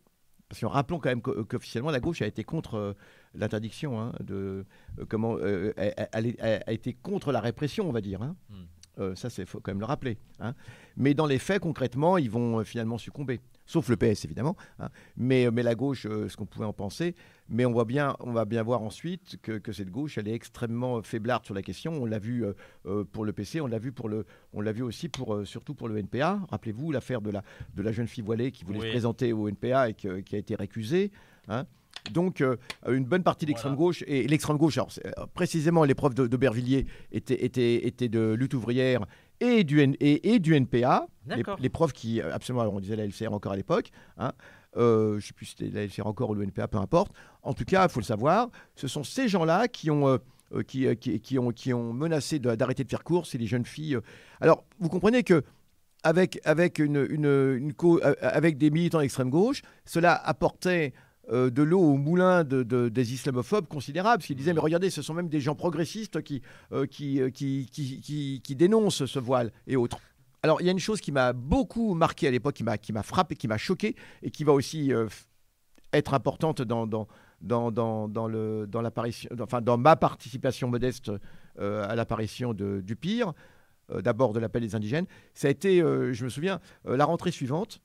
Parce 0.47 0.61
que 0.61 0.65
rappelons 0.65 0.99
quand 0.99 1.09
même 1.09 1.21
qu'o- 1.21 1.43
qu'officiellement, 1.43 1.91
la 1.91 1.99
gauche 1.99 2.21
a 2.21 2.27
été 2.27 2.43
contre 2.43 2.75
euh, 2.75 2.93
l'interdiction, 3.35 3.99
hein, 3.99 4.13
de 4.19 4.65
comment, 5.09 5.37
elle 5.39 6.35
a 6.41 6.71
été 6.71 6.93
contre 6.93 7.31
la 7.31 7.39
répression, 7.39 7.87
on 7.87 7.91
va 7.91 8.01
dire. 8.01 8.21
hein. 8.21 8.35
Hmm. 8.49 8.63
Euh, 8.99 9.15
ça, 9.15 9.29
c'est 9.29 9.45
faut 9.45 9.59
quand 9.59 9.71
même 9.71 9.79
le 9.79 9.85
rappeler. 9.85 10.17
hein. 10.39 10.53
Mais 10.97 11.13
dans 11.13 11.25
les 11.25 11.39
faits, 11.39 11.61
concrètement, 11.61 12.17
ils 12.17 12.29
vont 12.29 12.59
euh, 12.59 12.63
finalement 12.63 12.97
succomber. 12.97 13.39
Sauf 13.65 13.87
le 13.89 13.95
PS, 13.97 14.25
évidemment. 14.25 14.55
hein. 14.79 14.89
Mais, 15.15 15.49
mais 15.51 15.61
la 15.63 15.75
gauche, 15.75 16.05
euh, 16.07 16.27
ce 16.27 16.35
qu'on 16.35 16.45
pouvait 16.47 16.65
en 16.65 16.73
penser. 16.73 17.15
Mais 17.49 17.65
on, 17.65 17.71
voit 17.71 17.85
bien, 17.85 18.15
on 18.19 18.31
va 18.31 18.45
bien 18.45 18.61
voir 18.63 18.81
ensuite 18.81 19.37
que, 19.41 19.53
que 19.59 19.71
cette 19.71 19.89
gauche, 19.89 20.17
elle 20.17 20.27
est 20.27 20.33
extrêmement 20.33 21.01
faiblarde 21.03 21.45
sur 21.45 21.53
la 21.53 21.61
question. 21.61 21.93
On 21.93 22.05
l'a 22.05 22.19
vu 22.19 22.43
euh, 22.45 22.53
euh, 22.87 23.03
pour 23.03 23.25
le 23.25 23.31
PC, 23.33 23.61
on 23.61 23.67
l'a 23.67 23.79
vu, 23.79 23.91
pour 23.91 24.09
le, 24.09 24.25
on 24.53 24.61
l'a 24.61 24.71
vu 24.71 24.81
aussi, 24.81 25.07
pour, 25.07 25.33
euh, 25.35 25.45
surtout 25.45 25.75
pour 25.75 25.87
le 25.87 25.97
NPA. 25.97 26.39
Rappelez-vous 26.49 26.91
l'affaire 26.91 27.21
de 27.21 27.29
la, 27.31 27.43
de 27.75 27.81
la 27.81 27.91
jeune 27.91 28.07
fille 28.07 28.23
voilée 28.23 28.51
qui 28.51 28.65
voulait 28.65 28.79
Oui. 28.79 28.85
se 28.87 28.91
présenter 28.91 29.33
au 29.33 29.47
NPA 29.47 29.89
et 29.89 29.93
que- 29.93 30.19
qui 30.19 30.35
a 30.35 30.39
été 30.39 30.55
récusée. 30.55 31.11
hein. 31.47 31.65
Donc, 32.11 32.41
euh, 32.41 32.55
une 32.87 33.05
bonne 33.05 33.23
partie 33.23 33.45
de 33.45 33.51
l'extrême 33.51 33.75
gauche, 33.75 34.03
et 34.07 34.27
l'extrême 34.27 34.57
gauche, 34.57 34.77
alors, 34.77 34.89
euh, 35.05 35.11
précisément 35.33 35.83
l'épreuve 35.83 36.13
d'Aubervilliers 36.15 36.85
était, 37.11 37.43
était, 37.45 37.85
était 37.87 38.09
de 38.09 38.33
lutte 38.33 38.53
ouvrière 38.53 39.05
et 39.39 39.63
du, 39.63 39.79
N- 39.81 39.95
et, 39.99 40.33
et 40.33 40.39
du 40.39 40.55
NPA. 40.55 41.07
Les, 41.27 41.37
D'accord. 41.37 41.57
les 41.59 41.69
profs 41.69 41.93
qui, 41.93 42.21
euh, 42.21 42.33
absolument, 42.33 42.63
on 42.65 42.79
disait 42.79 42.95
la 42.95 43.05
LCR 43.05 43.31
encore 43.33 43.51
à 43.51 43.55
l'époque, 43.55 43.91
hein, 44.17 44.31
euh, 44.77 45.11
je 45.11 45.15
ne 45.17 45.21
sais 45.21 45.33
plus 45.33 45.45
si 45.45 45.55
c'était 45.57 45.71
la 45.75 45.83
LCR 45.85 46.07
encore 46.07 46.29
ou 46.31 46.35
le 46.35 46.43
NPA, 46.43 46.67
peu 46.67 46.77
importe. 46.77 47.11
En 47.43 47.53
tout 47.53 47.65
cas, 47.65 47.83
il 47.85 47.89
faut 47.89 47.99
le 47.99 48.05
savoir, 48.05 48.49
ce 48.75 48.87
sont 48.87 49.03
ces 49.03 49.27
gens-là 49.27 49.67
qui 49.67 49.89
ont, 49.91 50.19
qui, 50.67 50.87
qui, 50.97 51.19
qui 51.19 51.37
ont, 51.39 51.51
qui 51.51 51.73
ont 51.73 51.93
menacé 51.93 52.39
d'arrêter 52.39 52.83
de 52.83 52.89
faire 52.89 53.03
course 53.03 53.35
et 53.35 53.37
les 53.37 53.47
jeunes 53.47 53.65
filles. 53.65 53.97
Alors, 54.41 54.63
vous 54.79 54.89
comprenez 54.89 55.23
que 55.23 55.43
avec, 56.03 56.39
avec, 56.45 56.79
une, 56.79 57.05
une, 57.09 57.55
une 57.57 57.73
co- 57.73 57.99
avec 58.21 58.57
des 58.57 58.69
militants 58.71 58.99
d'extrême 58.99 59.29
gauche, 59.29 59.61
cela 59.85 60.13
apportait 60.15 60.93
euh, 61.31 61.49
de 61.49 61.61
l'eau 61.63 61.79
au 61.81 61.97
moulin 61.97 62.43
de, 62.43 62.63
de- 62.63 62.89
des 62.89 63.13
islamophobes 63.13 63.67
considérables. 63.67 64.17
Parce 64.19 64.27
qu'ils 64.27 64.35
disaient, 64.35 64.53
mais 64.53 64.59
regardez, 64.59 64.89
ce 64.89 65.01
sont 65.01 65.13
même 65.13 65.29
des 65.29 65.39
gens 65.39 65.55
progressistes 65.55 66.21
qui, 66.21 66.41
euh, 66.71 66.85
qui, 66.85 67.21
euh, 67.21 67.29
qui, 67.29 67.67
qui, 67.71 68.01
qui- 68.01 68.41
qui 68.43 68.55
dénoncent 68.55 69.05
ce 69.05 69.19
voile 69.19 69.51
et 69.67 69.75
autres. 69.75 69.99
Alors, 70.41 70.61
il 70.61 70.65
y 70.65 70.69
a 70.69 70.71
une 70.71 70.79
chose 70.79 71.01
qui 71.01 71.11
m'a 71.11 71.33
beaucoup 71.33 71.93
marqué 71.93 72.27
à 72.27 72.31
l'époque, 72.31 72.55
qui 72.55 72.63
m'a, 72.63 72.77
qui 72.77 72.93
m'a 72.93 73.03
frappé, 73.03 73.35
qui 73.35 73.47
m'a 73.47 73.57
choqué, 73.57 73.95
et 74.23 74.31
qui 74.31 74.43
va 74.43 74.53
aussi 74.53 74.93
euh, 74.93 75.07
être 75.93 76.13
importante 76.13 76.61
dans, 76.61 76.87
dans, 76.87 77.07
dans, 77.41 77.71
dans, 77.71 78.07
dans 78.07 78.27
le, 78.27 78.65
dans, 78.67 78.81
l'apparition, 78.81 79.29
enfin, 79.41 79.61
dans 79.61 79.77
ma 79.77 79.95
participation 79.95 80.67
modeste 80.69 81.11
à 81.59 81.93
l'apparition 81.95 82.53
de- 82.53 82.79
du 82.79 82.95
pire, 82.95 83.33
d'abord 84.01 84.31
de 84.31 84.39
l'appel 84.39 84.61
des 84.61 84.75
indigènes. 84.75 85.07
Ça 85.33 85.49
a 85.49 85.51
été, 85.51 85.79
je 85.79 86.23
me 86.23 86.29
souviens, 86.29 86.61
la 86.85 87.03
rentrée 87.03 87.31
suivante, 87.31 87.81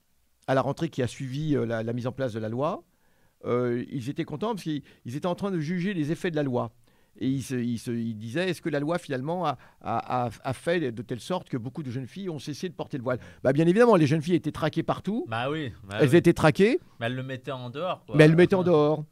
à 0.47 0.53
la 0.53 0.61
rentrée 0.61 0.87
qui 0.87 1.01
a 1.01 1.07
suivi 1.07 1.55
la, 1.67 1.83
la 1.83 1.93
mise 1.93 2.07
en 2.07 2.13
place 2.13 2.31
de 2.31 2.39
la 2.39 2.47
loi, 2.47 2.83
euh, 3.45 3.83
ils 3.91 4.09
étaient 4.09 4.25
contents 4.25 4.49
parce 4.51 4.63
qu'ils 4.63 4.81
ils 5.05 5.15
étaient 5.15 5.25
en 5.27 5.35
train 5.35 5.51
de 5.51 5.59
juger 5.59 5.93
les 5.93 6.11
effets 6.11 6.31
de 6.31 6.35
la 6.35 6.43
loi. 6.43 6.71
Et 7.17 7.29
ils, 7.29 7.43
se, 7.43 7.55
ils, 7.55 7.77
se- 7.79 7.91
ils 7.91 8.17
disaient, 8.17 8.49
est-ce 8.49 8.61
que 8.61 8.67
la 8.67 8.81
loi 8.81 8.97
finalement 8.97 9.45
a, 9.45 9.57
a- 9.81 10.25
a- 10.25 10.29
a 10.43 10.53
fait 10.53 10.91
de 10.91 11.01
telle 11.01 11.21
sorte 11.21 11.47
que 11.47 11.55
beaucoup 11.55 11.81
de 11.81 11.89
jeunes 11.89 12.07
filles 12.07 12.29
ont 12.29 12.39
cessé 12.39 12.67
de 12.67 12.73
porter 12.73 12.97
le 12.97 13.03
voile? 13.03 13.19
Bah, 13.41 13.53
Bien 13.53 13.65
évidemment, 13.67 13.95
les 13.95 14.05
jeunes 14.05 14.21
filles 14.21 14.35
étaient 14.35 14.51
traquées 14.51 14.83
partout. 14.83 15.25
Bah 15.29 15.49
oui. 15.49 15.71
bah 15.87 15.99
elles 16.01 16.09
oui. 16.09 16.17
étaient 16.17 16.33
traquées, 16.33 16.77
Mais 16.99 17.05
elle 17.05 17.15
le 17.15 17.23
mettait 17.23 17.51
en 17.51 17.69
dehors. 17.69 18.03
Quoi. 18.05 18.17
mais 18.17 18.25
elles 18.25 18.31
le 18.31 18.35
mettaient 18.37 18.55
en 18.55 18.63
dehors. 18.63 19.05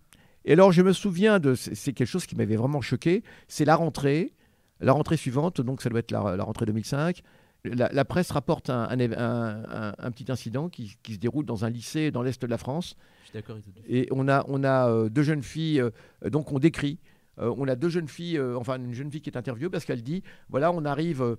Et 0.44 0.52
alors, 0.52 0.74
je 0.74 0.82
me 0.82 0.92
souviens 0.92 1.40
de. 1.40 1.56
C'est 1.56 1.76
c'est 1.76 1.94
quelque 1.94 2.08
chose 2.10 2.26
qui 2.26 2.36
m'avait 2.36 2.58
vraiment 2.58 2.82
choqué. 2.82 3.24
C'est 3.48 3.64
la 3.64 3.78
rentrée. 3.78 4.34
La 4.82 4.92
rentrée 4.92 5.16
suivante, 5.16 5.62
donc 5.62 5.82
ça 5.82 5.88
doit 5.90 6.00
être 6.00 6.12
la, 6.12 6.36
la 6.36 6.44
rentrée 6.44 6.66
2005. 6.66 7.22
La, 7.66 7.88
la 7.94 8.04
presse 8.04 8.30
rapporte 8.32 8.70
un, 8.70 8.84
un 8.90 8.98
éve- 8.98 9.18
un- 9.18 9.64
un- 9.70 9.94
un 9.98 10.12
petit 10.12 10.30
incident 10.30 10.68
qui, 10.68 10.98
qui 11.02 11.14
se 11.14 11.18
déroule 11.20 11.46
dans 11.46 11.64
un 11.64 11.70
lycée 11.70 12.12
dans 12.12 12.22
l'est 12.22 12.42
de 12.42 12.48
la 12.48 12.58
France. 12.58 12.98
Je 13.22 13.30
suis 13.30 13.34
d'accord. 13.34 13.56
Et 13.88 14.08
on 14.12 14.28
a, 14.28 14.44
on 14.50 14.66
a 14.66 14.90
euh, 14.90 15.10
deux 15.10 15.24
jeunes 15.24 15.44
filles, 15.44 15.80
euh, 15.80 15.90
donc 16.30 16.52
on 16.52 16.60
décrit. 16.60 17.00
Euh, 17.40 17.54
on 17.58 17.68
a 17.70 17.76
deux 17.76 17.88
jeunes 17.88 18.10
filles, 18.10 18.38
euh, 18.38 18.58
enfin 18.58 18.76
une 18.78 18.94
jeune 18.94 19.10
fille 19.10 19.22
qui 19.22 19.30
est 19.30 19.38
interviewée 19.38 19.70
parce 19.70 19.86
qu'elle 19.86 20.04
dit 20.04 20.24
voilà, 20.50 20.74
on 20.74 20.84
arrive, 20.84 21.22
euh, 21.24 21.36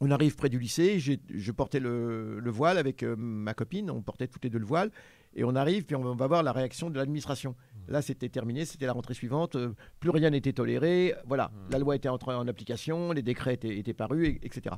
on 0.00 0.10
arrive 0.10 0.34
près 0.34 0.48
du 0.48 0.58
lycée. 0.58 0.98
j'ai- 0.98 1.20
Je 1.32 1.52
portais 1.52 1.78
le, 1.78 2.40
le 2.40 2.50
voile 2.50 2.76
avec 2.76 3.04
euh, 3.04 3.14
ma 3.16 3.54
copine, 3.54 3.90
on 3.92 4.02
portait 4.02 4.26
toutes 4.26 4.42
les 4.42 4.50
deux 4.50 4.58
le 4.58 4.66
voile. 4.66 4.90
Et 5.36 5.44
on 5.44 5.54
arrive, 5.54 5.84
puis 5.84 5.94
on 5.94 6.14
va 6.16 6.26
voir 6.26 6.42
la 6.42 6.50
réaction 6.50 6.90
de 6.90 6.96
l'administration. 6.96 7.54
Là, 7.86 8.02
c'était 8.02 8.28
terminé, 8.28 8.64
c'était 8.64 8.86
la 8.86 8.92
rentrée 8.92 9.14
suivante, 9.14 9.54
euh, 9.54 9.72
plus 10.00 10.10
rien 10.10 10.30
n'était 10.30 10.52
toléré. 10.52 11.14
Voilà, 11.26 11.52
Mm. 11.54 11.70
la 11.72 11.78
loi 11.78 11.94
était 11.96 12.08
entrée 12.08 12.34
en 12.34 12.48
application, 12.48 13.12
les 13.12 13.22
décrets 13.22 13.54
étaient, 13.54 13.78
étaient 13.78 13.94
parus, 13.94 14.26
et- 14.26 14.40
etc. 14.44 14.74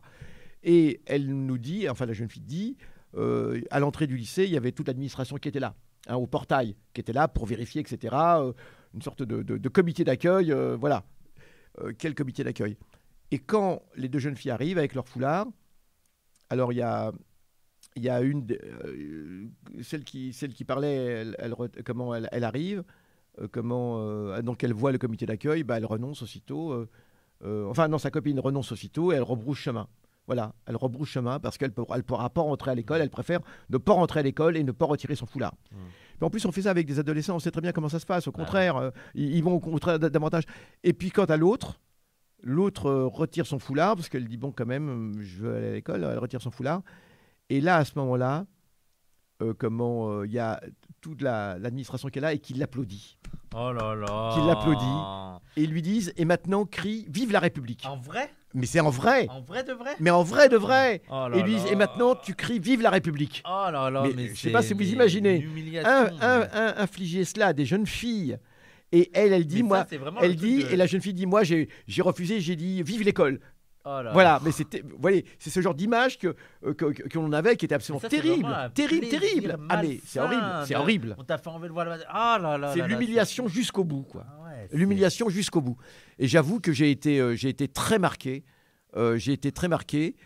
Et 0.62 1.00
elle 1.06 1.26
nous 1.28 1.58
dit, 1.58 1.88
enfin 1.88 2.06
la 2.06 2.12
jeune 2.12 2.28
fille 2.28 2.42
dit, 2.42 2.76
euh, 3.16 3.60
à 3.70 3.80
l'entrée 3.80 4.06
du 4.06 4.16
lycée, 4.16 4.44
il 4.44 4.50
y 4.50 4.56
avait 4.56 4.72
toute 4.72 4.86
l'administration 4.86 5.36
qui 5.36 5.48
était 5.48 5.60
là, 5.60 5.74
hein, 6.06 6.16
au 6.16 6.26
portail, 6.26 6.76
qui 6.92 7.00
était 7.00 7.12
là 7.12 7.28
pour 7.28 7.46
vérifier, 7.46 7.80
etc. 7.80 8.14
euh, 8.14 8.52
une 8.94 9.02
sorte 9.02 9.22
de, 9.22 9.68
comité 9.68 10.04
d'accueil, 10.04 10.52
euh, 10.52 10.76
voilà. 10.76 11.04
Quel 11.98 12.14
comité 12.14 12.44
d'accueil? 12.44 12.76
Et 13.30 13.38
quand 13.38 13.82
les 13.94 14.08
deux 14.08 14.18
jeunes 14.18 14.36
filles 14.36 14.50
arrivent 14.50 14.76
avec 14.76 14.94
leur 14.94 15.08
foulard, 15.08 15.46
alors 16.50 16.72
il 16.72 16.76
y 16.76 16.82
a, 16.82 17.12
y 17.96 18.08
a 18.08 18.20
une, 18.20 18.46
celle, 19.80 20.04
qui, 20.04 20.32
celle 20.34 20.52
qui 20.52 20.64
parlait, 20.64 21.34
elle, 21.38 21.54
comment 21.84 22.14
elle, 22.14 22.44
arrive, 22.44 22.84
comment, 23.52 24.40
donc 24.42 24.62
elle 24.62 24.74
voit 24.74 24.92
le 24.92 24.98
comité 24.98 25.24
d'accueil, 25.24 25.62
bah, 25.62 25.78
elle 25.78 25.86
renonce 25.86 26.22
aussitôt. 26.22 26.86
enfin, 27.42 27.88
non, 27.88 27.98
sa 27.98 28.10
copine 28.10 28.40
renonce 28.40 28.72
aussitôt 28.72 29.12
et 29.12 29.14
elle 29.14 29.22
rebrousse 29.22 29.58
chemin. 29.58 29.88
Voilà, 30.26 30.54
elle 30.66 30.76
rebrousse 30.76 31.08
chemin 31.08 31.40
parce 31.40 31.58
qu'elle 31.58 31.72
ne 31.76 32.00
pourra 32.02 32.30
pas 32.30 32.40
rentrer 32.42 32.70
à 32.70 32.74
l'école. 32.74 33.00
Elle 33.00 33.10
préfère 33.10 33.40
ne 33.68 33.78
pas 33.78 33.94
rentrer 33.94 34.20
à 34.20 34.22
l'école 34.22 34.56
et 34.56 34.62
ne 34.62 34.70
pas 34.72 34.86
retirer 34.86 35.16
son 35.16 35.26
foulard. 35.26 35.54
Mm. 35.72 35.76
Puis 36.18 36.24
en 36.26 36.30
plus, 36.30 36.44
on 36.46 36.52
fait 36.52 36.62
ça 36.62 36.70
avec 36.70 36.86
des 36.86 36.98
adolescents. 37.00 37.34
On 37.34 37.40
sait 37.40 37.50
très 37.50 37.60
bien 37.62 37.72
comment 37.72 37.88
ça 37.88 37.98
se 37.98 38.06
passe. 38.06 38.28
Au 38.28 38.32
Bah 38.32 38.38
contraire, 38.38 38.76
euh, 38.76 38.90
ils, 39.14 39.34
ils 39.36 39.42
vont 39.42 39.54
au 39.54 39.60
contraire 39.60 39.98
davantage. 39.98 40.44
Et 40.84 40.92
puis 40.92 41.10
quant 41.10 41.24
à 41.24 41.36
l'autre, 41.36 41.80
l'autre 42.42 42.86
euh, 42.86 43.06
retire 43.06 43.46
son 43.46 43.58
foulard 43.58 43.96
parce 43.96 44.08
qu'elle 44.08 44.28
dit 44.28 44.36
bon, 44.36 44.52
quand 44.52 44.66
même, 44.66 45.14
euh, 45.16 45.20
je 45.20 45.38
veux 45.42 45.56
aller 45.56 45.68
à 45.68 45.72
l'école. 45.72 46.04
Elle 46.04 46.18
retire 46.18 46.40
son 46.42 46.50
foulard. 46.52 46.82
Et 47.48 47.60
là, 47.60 47.76
à 47.78 47.84
ce 47.84 47.92
moment-là, 47.98 48.46
euh, 49.42 49.52
comment 49.58 50.10
euh, 50.12 50.26
il 50.26 50.32
y 50.32 50.38
a 50.38 50.60
toute 51.00 51.22
la- 51.22 51.58
l'administration 51.58 52.08
qui 52.08 52.18
est 52.18 52.22
là 52.22 52.34
et 52.34 52.38
qui 52.38 52.54
l'applaudit. 52.54 53.18
Oh 53.56 53.72
là 53.72 53.96
là. 53.96 54.30
Qui 54.34 54.46
l'applaudit. 54.46 55.50
Et 55.56 55.64
ils 55.64 55.70
lui 55.70 55.82
disent 55.82 56.12
et 56.16 56.24
maintenant 56.24 56.66
crie 56.66 57.06
Vive 57.08 57.32
la 57.32 57.40
République. 57.40 57.84
En 57.86 57.96
vrai? 57.96 58.30
Mais 58.54 58.66
c'est 58.66 58.80
en 58.80 58.90
vrai. 58.90 59.28
En 59.28 59.40
vrai 59.40 59.62
de 59.62 59.72
vrai? 59.72 59.94
Mais 60.00 60.10
en 60.10 60.22
vrai 60.22 60.48
de 60.48 60.56
vrai. 60.56 61.02
Oh 61.10 61.28
Et 61.34 61.42
lui 61.42 61.56
et 61.70 61.76
maintenant 61.76 62.14
tu 62.16 62.34
cries 62.34 62.58
Vive 62.58 62.82
la 62.82 62.90
République. 62.90 63.42
Oh 63.46 63.68
là 63.70 63.90
là, 63.90 64.02
Mais 64.04 64.12
mais, 64.14 64.28
je 64.34 64.34
sais 64.40 64.50
pas 64.50 64.62
si 64.62 64.74
vous 64.74 64.82
imaginez. 64.82 65.46
Un, 65.84 66.08
un- 66.20 66.48
un- 66.52 66.74
infliger 66.78 67.24
cela 67.24 67.48
à 67.48 67.52
des 67.52 67.64
jeunes 67.64 67.86
filles. 67.86 68.38
Et 68.92 69.08
elle, 69.14 69.32
elle 69.32 69.46
dit 69.46 69.62
mais 69.62 69.68
moi, 69.68 69.86
elle 70.20 70.34
dit 70.34 70.64
de- 70.64 70.70
et 70.72 70.76
la 70.76 70.86
jeune 70.86 71.00
fille 71.00 71.14
dit 71.14 71.26
moi 71.26 71.44
j'ai 71.44 71.68
refusé, 72.00 72.40
j'ai 72.40 72.56
dit 72.56 72.82
Vive 72.82 73.02
l'école. 73.04 73.38
Oh 73.84 74.02
là. 74.02 74.10
Voilà, 74.12 74.40
mais 74.44 74.52
c'était, 74.52 74.82
vous 74.82 74.98
voyez, 75.00 75.24
c'est 75.38 75.48
ce 75.48 75.58
genre 75.62 75.74
d'image 75.74 76.18
que 76.18 76.36
euh, 76.66 76.74
l'on 77.14 77.32
avait 77.32 77.56
qui 77.56 77.64
était 77.64 77.74
absolument 77.76 77.98
Ça, 78.00 78.10
terrible, 78.10 78.46
terrible, 78.74 79.08
terrible. 79.08 79.58
Ah 79.70 79.80
mais 79.82 80.00
c'est 80.04 80.20
horrible, 80.20 80.42
c'est 80.66 80.76
horrible. 80.76 81.16
On 81.18 81.24
t'a 81.24 81.38
fait 81.38 81.48
enlever 81.48 81.68
le 81.68 81.72
voile. 81.72 82.04
Ah 82.10 82.38
là 82.42 82.58
là. 82.58 82.72
C'est 82.74 82.86
l'humiliation 82.86 83.48
jusqu'au 83.48 83.84
bout, 83.84 84.02
quoi. 84.02 84.26
L'humiliation 84.72 85.28
jusqu'au 85.28 85.60
bout. 85.60 85.76
Et 86.18 86.28
j'avoue 86.28 86.60
que 86.60 86.72
j'ai 86.72 86.90
été, 86.90 87.20
euh, 87.20 87.34
j'ai 87.34 87.48
été 87.48 87.68
très 87.68 87.98
marqué. 87.98 88.44
Euh, 88.96 89.16
j'ai 89.16 89.32
été 89.32 89.52
très 89.52 89.68
marqué. 89.68 90.16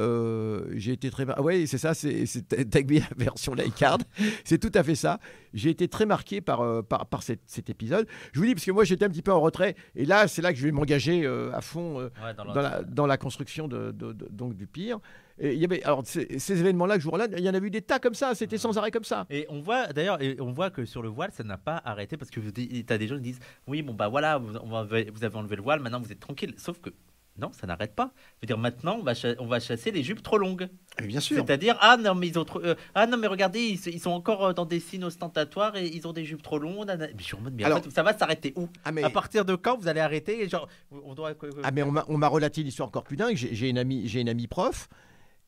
Euh, 0.00 0.66
j'ai 0.74 0.90
été 0.92 1.08
très 1.08 1.24
ah 1.28 1.40
ouais 1.40 1.66
c'est 1.66 1.78
ça 1.78 1.94
c'est 1.94 2.24
Dagby 2.68 3.00
version 3.16 3.54
Laicard 3.54 3.98
c'est 4.44 4.58
tout 4.58 4.72
à 4.74 4.82
fait 4.82 4.96
ça. 4.96 5.20
J'ai 5.52 5.70
été 5.70 5.86
très 5.86 6.04
marqué 6.04 6.40
par 6.40 6.62
euh, 6.62 6.82
par, 6.82 7.06
par 7.06 7.22
cet, 7.22 7.40
cet 7.46 7.70
épisode. 7.70 8.08
Je 8.32 8.40
vous 8.40 8.46
dis 8.46 8.54
parce 8.54 8.64
que 8.64 8.72
moi 8.72 8.82
j'étais 8.82 9.04
un 9.04 9.08
petit 9.08 9.22
peu 9.22 9.32
en 9.32 9.40
retrait 9.40 9.76
et 9.94 10.04
là 10.04 10.26
c'est 10.26 10.42
là 10.42 10.52
que 10.52 10.58
je 10.58 10.64
vais 10.64 10.72
m'engager 10.72 11.24
euh, 11.24 11.52
à 11.52 11.60
fond 11.60 12.00
euh, 12.00 12.08
Ouais, 12.24 12.34
dans 12.34 12.44
dans 12.44 12.60
la, 12.60 12.82
dans 12.82 13.06
la 13.06 13.16
construction 13.16 13.68
de, 13.68 13.92
de- 13.92 14.12
de- 14.12 14.28
donc 14.32 14.56
du 14.56 14.66
pire. 14.66 14.98
Et 15.38 15.52
il 15.52 15.58
y 15.60 15.64
avait 15.64 15.82
alors 15.84 16.02
ces, 16.04 16.38
ces 16.40 16.58
événements 16.58 16.86
là 16.86 16.94
que 16.96 17.00
je 17.00 17.04
vous 17.06 17.12
relate 17.12 17.30
il 17.36 17.44
y 17.44 17.48
en 17.48 17.54
a 17.54 17.58
eu 17.58 17.70
des 17.70 17.82
tas 17.82 18.00
comme 18.00 18.14
ça 18.14 18.34
c'était 18.34 18.58
sans 18.58 18.76
arrêt 18.78 18.90
comme 18.90 19.04
ça. 19.04 19.26
Et 19.30 19.46
on 19.48 19.60
voit 19.60 19.92
d'ailleurs, 19.92 20.18
on 20.40 20.50
voit 20.52 20.70
que 20.70 20.84
sur 20.84 21.02
le 21.02 21.08
voile, 21.08 21.30
ça 21.32 21.44
n'a 21.44 21.56
pas 21.58 21.80
arrêté 21.84 22.16
parce 22.16 22.30
que 22.32 22.40
tu 22.40 22.84
as 22.88 22.98
des 22.98 23.06
gens 23.06 23.14
qui 23.16 23.22
disent 23.22 23.40
oui, 23.68 23.82
bon 23.82 23.94
bah 23.94 24.08
voilà, 24.08 24.38
vous, 24.38 24.56
on 24.56 24.68
va- 24.70 24.82
vous 24.84 25.24
avez 25.24 25.36
enlevé 25.36 25.54
le 25.54 25.62
voile, 25.62 25.78
maintenant 25.78 26.00
vous 26.00 26.10
êtes 26.10 26.18
tranquille. 26.20 26.54
Sauf 26.56 26.80
que 26.80 26.90
non, 27.36 27.50
ça 27.52 27.66
n'arrête 27.66 27.94
pas. 27.96 28.12
Je 28.36 28.42
veux 28.42 28.46
dire, 28.46 28.58
maintenant 28.58 28.96
on 29.00 29.02
va, 29.02 29.12
cha- 29.14 29.34
on 29.40 29.46
va 29.46 29.58
chasser 29.58 29.90
les 29.90 30.02
jupes 30.04 30.22
trop 30.22 30.38
longues. 30.38 30.68
bien 31.02 31.18
C'est-à-dire 31.20 31.76
ah 31.80 31.96
non 31.96 32.14
mais 32.14 32.28
ils 32.28 32.38
ont 32.38 32.44
trop- 32.44 32.62
euh, 32.62 32.76
ah 32.94 33.06
non 33.08 33.16
mais 33.16 33.26
regardez, 33.26 33.60
ils, 33.86 34.00
sont 34.00 34.10
encore 34.12 34.44
euh, 34.46 34.52
dans 34.52 34.66
des 34.66 34.78
signes 34.78 35.02
ostentatoires 35.04 35.74
et 35.76 35.86
ils 35.88 36.06
ont 36.06 36.12
des 36.12 36.24
jupes 36.24 36.42
trop 36.42 36.58
longues. 36.60 36.86
Mais 36.98 37.10
je 37.18 37.24
suis 37.24 37.34
en 37.36 37.40
mode 37.40 37.54
mais 37.54 37.64
en 37.64 37.66
Alors- 37.66 37.82
fait, 37.82 37.90
ça 37.90 38.04
va 38.04 38.16
s'arrêter 38.16 38.52
où? 38.56 38.68
Ah 38.84 38.92
mais 38.92 39.02
À 39.02 39.10
partir 39.10 39.44
de 39.44 39.56
quand 39.56 39.76
vous 39.76 39.88
allez 39.88 40.00
arrêter 40.00 40.48
genre 40.48 40.68
on 40.90 41.14
doit 41.14 41.34
Ah 41.64 41.70
mais 41.72 41.82
on 41.82 41.90
m'a- 41.90 42.28
relaté 42.28 42.60
une 42.60 42.68
histoire 42.68 42.88
encore 42.88 43.02
plus 43.04 43.16
dingue. 43.16 43.36
J'ai 43.36 43.52
j'ai 43.54 43.68
une 43.68 43.78
amie, 43.78 44.06
j'ai 44.06 44.20
une 44.20 44.28
amie 44.28 44.46
prof 44.46 44.88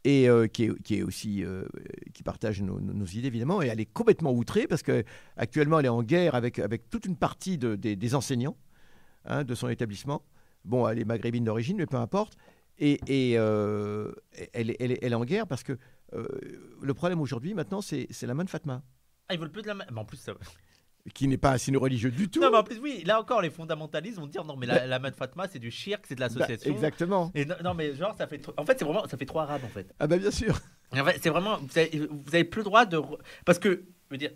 et 0.03 0.29
euh, 0.29 0.47
qui, 0.49 0.65
est, 0.65 0.83
qui 0.83 0.97
est 0.99 1.03
aussi 1.03 1.45
euh, 1.45 1.65
qui 2.15 2.23
partage 2.25 2.63
nos, 2.63 2.81
nos- 2.81 2.95
nos 2.95 3.07
idées 3.07 3.29
évidemment 3.29 3.63
et 3.63 3.67
elle 3.69 3.81
est 3.81 3.93
complètement 3.93 4.33
outrée 4.33 4.67
parce 4.67 4.83
que 4.83 5.05
actuellement 5.37 5.79
elle 5.81 5.87
est 5.87 5.89
en 5.89 6.03
guerre 6.03 6.35
avec 6.35 6.59
avec 6.59 6.91
toute 6.91 7.07
une 7.07 7.17
partie 7.17 7.59
de- 7.59 7.77
des, 7.77 7.95
des 7.97 8.15
enseignants 8.17 8.57
hein, 9.25 9.45
de 9.45 9.55
son 9.55 9.69
établissement. 9.69 10.23
Bon, 10.67 10.87
elle 10.89 10.99
est 10.99 11.05
maghrébine 11.05 11.45
d'origine, 11.45 11.77
mais 11.79 11.87
peu 11.87 11.97
importe. 11.97 12.37
Et, 12.79 13.01
et, 13.07 13.39
euh, 13.39 14.13
elle, 14.53 14.71
est, 14.71 14.77
elle, 14.81 14.93
est, 14.93 14.99
elle 15.01 15.13
est 15.13 15.17
en 15.17 15.25
guerre 15.25 15.47
parce 15.47 15.63
que 15.63 15.79
euh, 16.13 16.27
le 16.83 16.93
problème 16.95 17.21
aujourd'hui 17.23 17.55
maintenant 17.55 17.81
c'est 17.81 18.07
la 18.23 18.35
main 18.35 18.45
de 18.45 18.51
Fatma 18.51 18.83
Ah 19.31 19.35
ils 19.35 19.41
veulent 19.41 19.51
plus 19.51 19.63
de 19.63 19.69
la 19.69 19.75
main. 19.75 19.85
Mais 19.91 19.99
en 19.99 20.05
plus 20.05 20.19
ça... 20.19 20.35
qui 21.15 21.27
n'est 21.27 21.39
pas 21.39 21.53
un 21.53 21.59
signe 21.59 21.79
religieux 21.79 22.11
du 22.11 22.29
tout. 22.29 22.41
non 22.41 22.51
mais 22.51 22.59
en 22.59 22.63
plus 22.63 22.79
oui, 22.79 23.03
là 23.07 23.19
encore 23.19 23.41
les 23.41 23.49
fondamentalistes 23.49 24.19
vont 24.19 24.27
dire 24.27 24.45
non 24.45 24.57
mais 24.57 24.67
la, 24.67 24.87
la 24.87 24.99
main 24.99 25.11
de 25.11 25.17
Fatma 25.17 25.49
c'est 25.49 25.59
du 25.59 25.71
shirk, 25.71 26.05
c'est 26.07 26.17
de 26.17 26.21
Bah, 26.21 26.27
l'association. 26.27 26.71
exactement. 26.71 27.31
Et 27.35 27.47
non, 27.47 27.55
non, 27.65 27.73
mais 27.75 27.95
genre 27.95 28.15
ça 28.19 28.27
fait 28.27 28.47
en 28.59 28.67
fait 28.67 28.79
c'est 28.79 28.85
vraiment 28.85 29.07
ça 29.09 29.17
fait 29.17 29.25
trop 29.25 29.39
arabe 29.41 29.63
en 29.65 29.69
fait. 29.69 29.95
Ah 29.99 30.07
bah 30.07 30.19
bien 30.19 30.31
sûr. 30.31 30.59
En 30.93 31.05
fait, 31.05 31.19
c'est 31.23 31.31
vraiment 31.31 31.57
vous 31.59 31.79
avez, 31.79 32.07
vous 32.11 32.35
avez 32.35 32.45
plus 32.45 32.61
le 32.61 32.65
droit 32.65 32.85
de 32.85 33.01
parce 33.47 33.59
que 33.59 33.85
je 34.11 34.15
veux 34.15 34.19
dire 34.19 34.31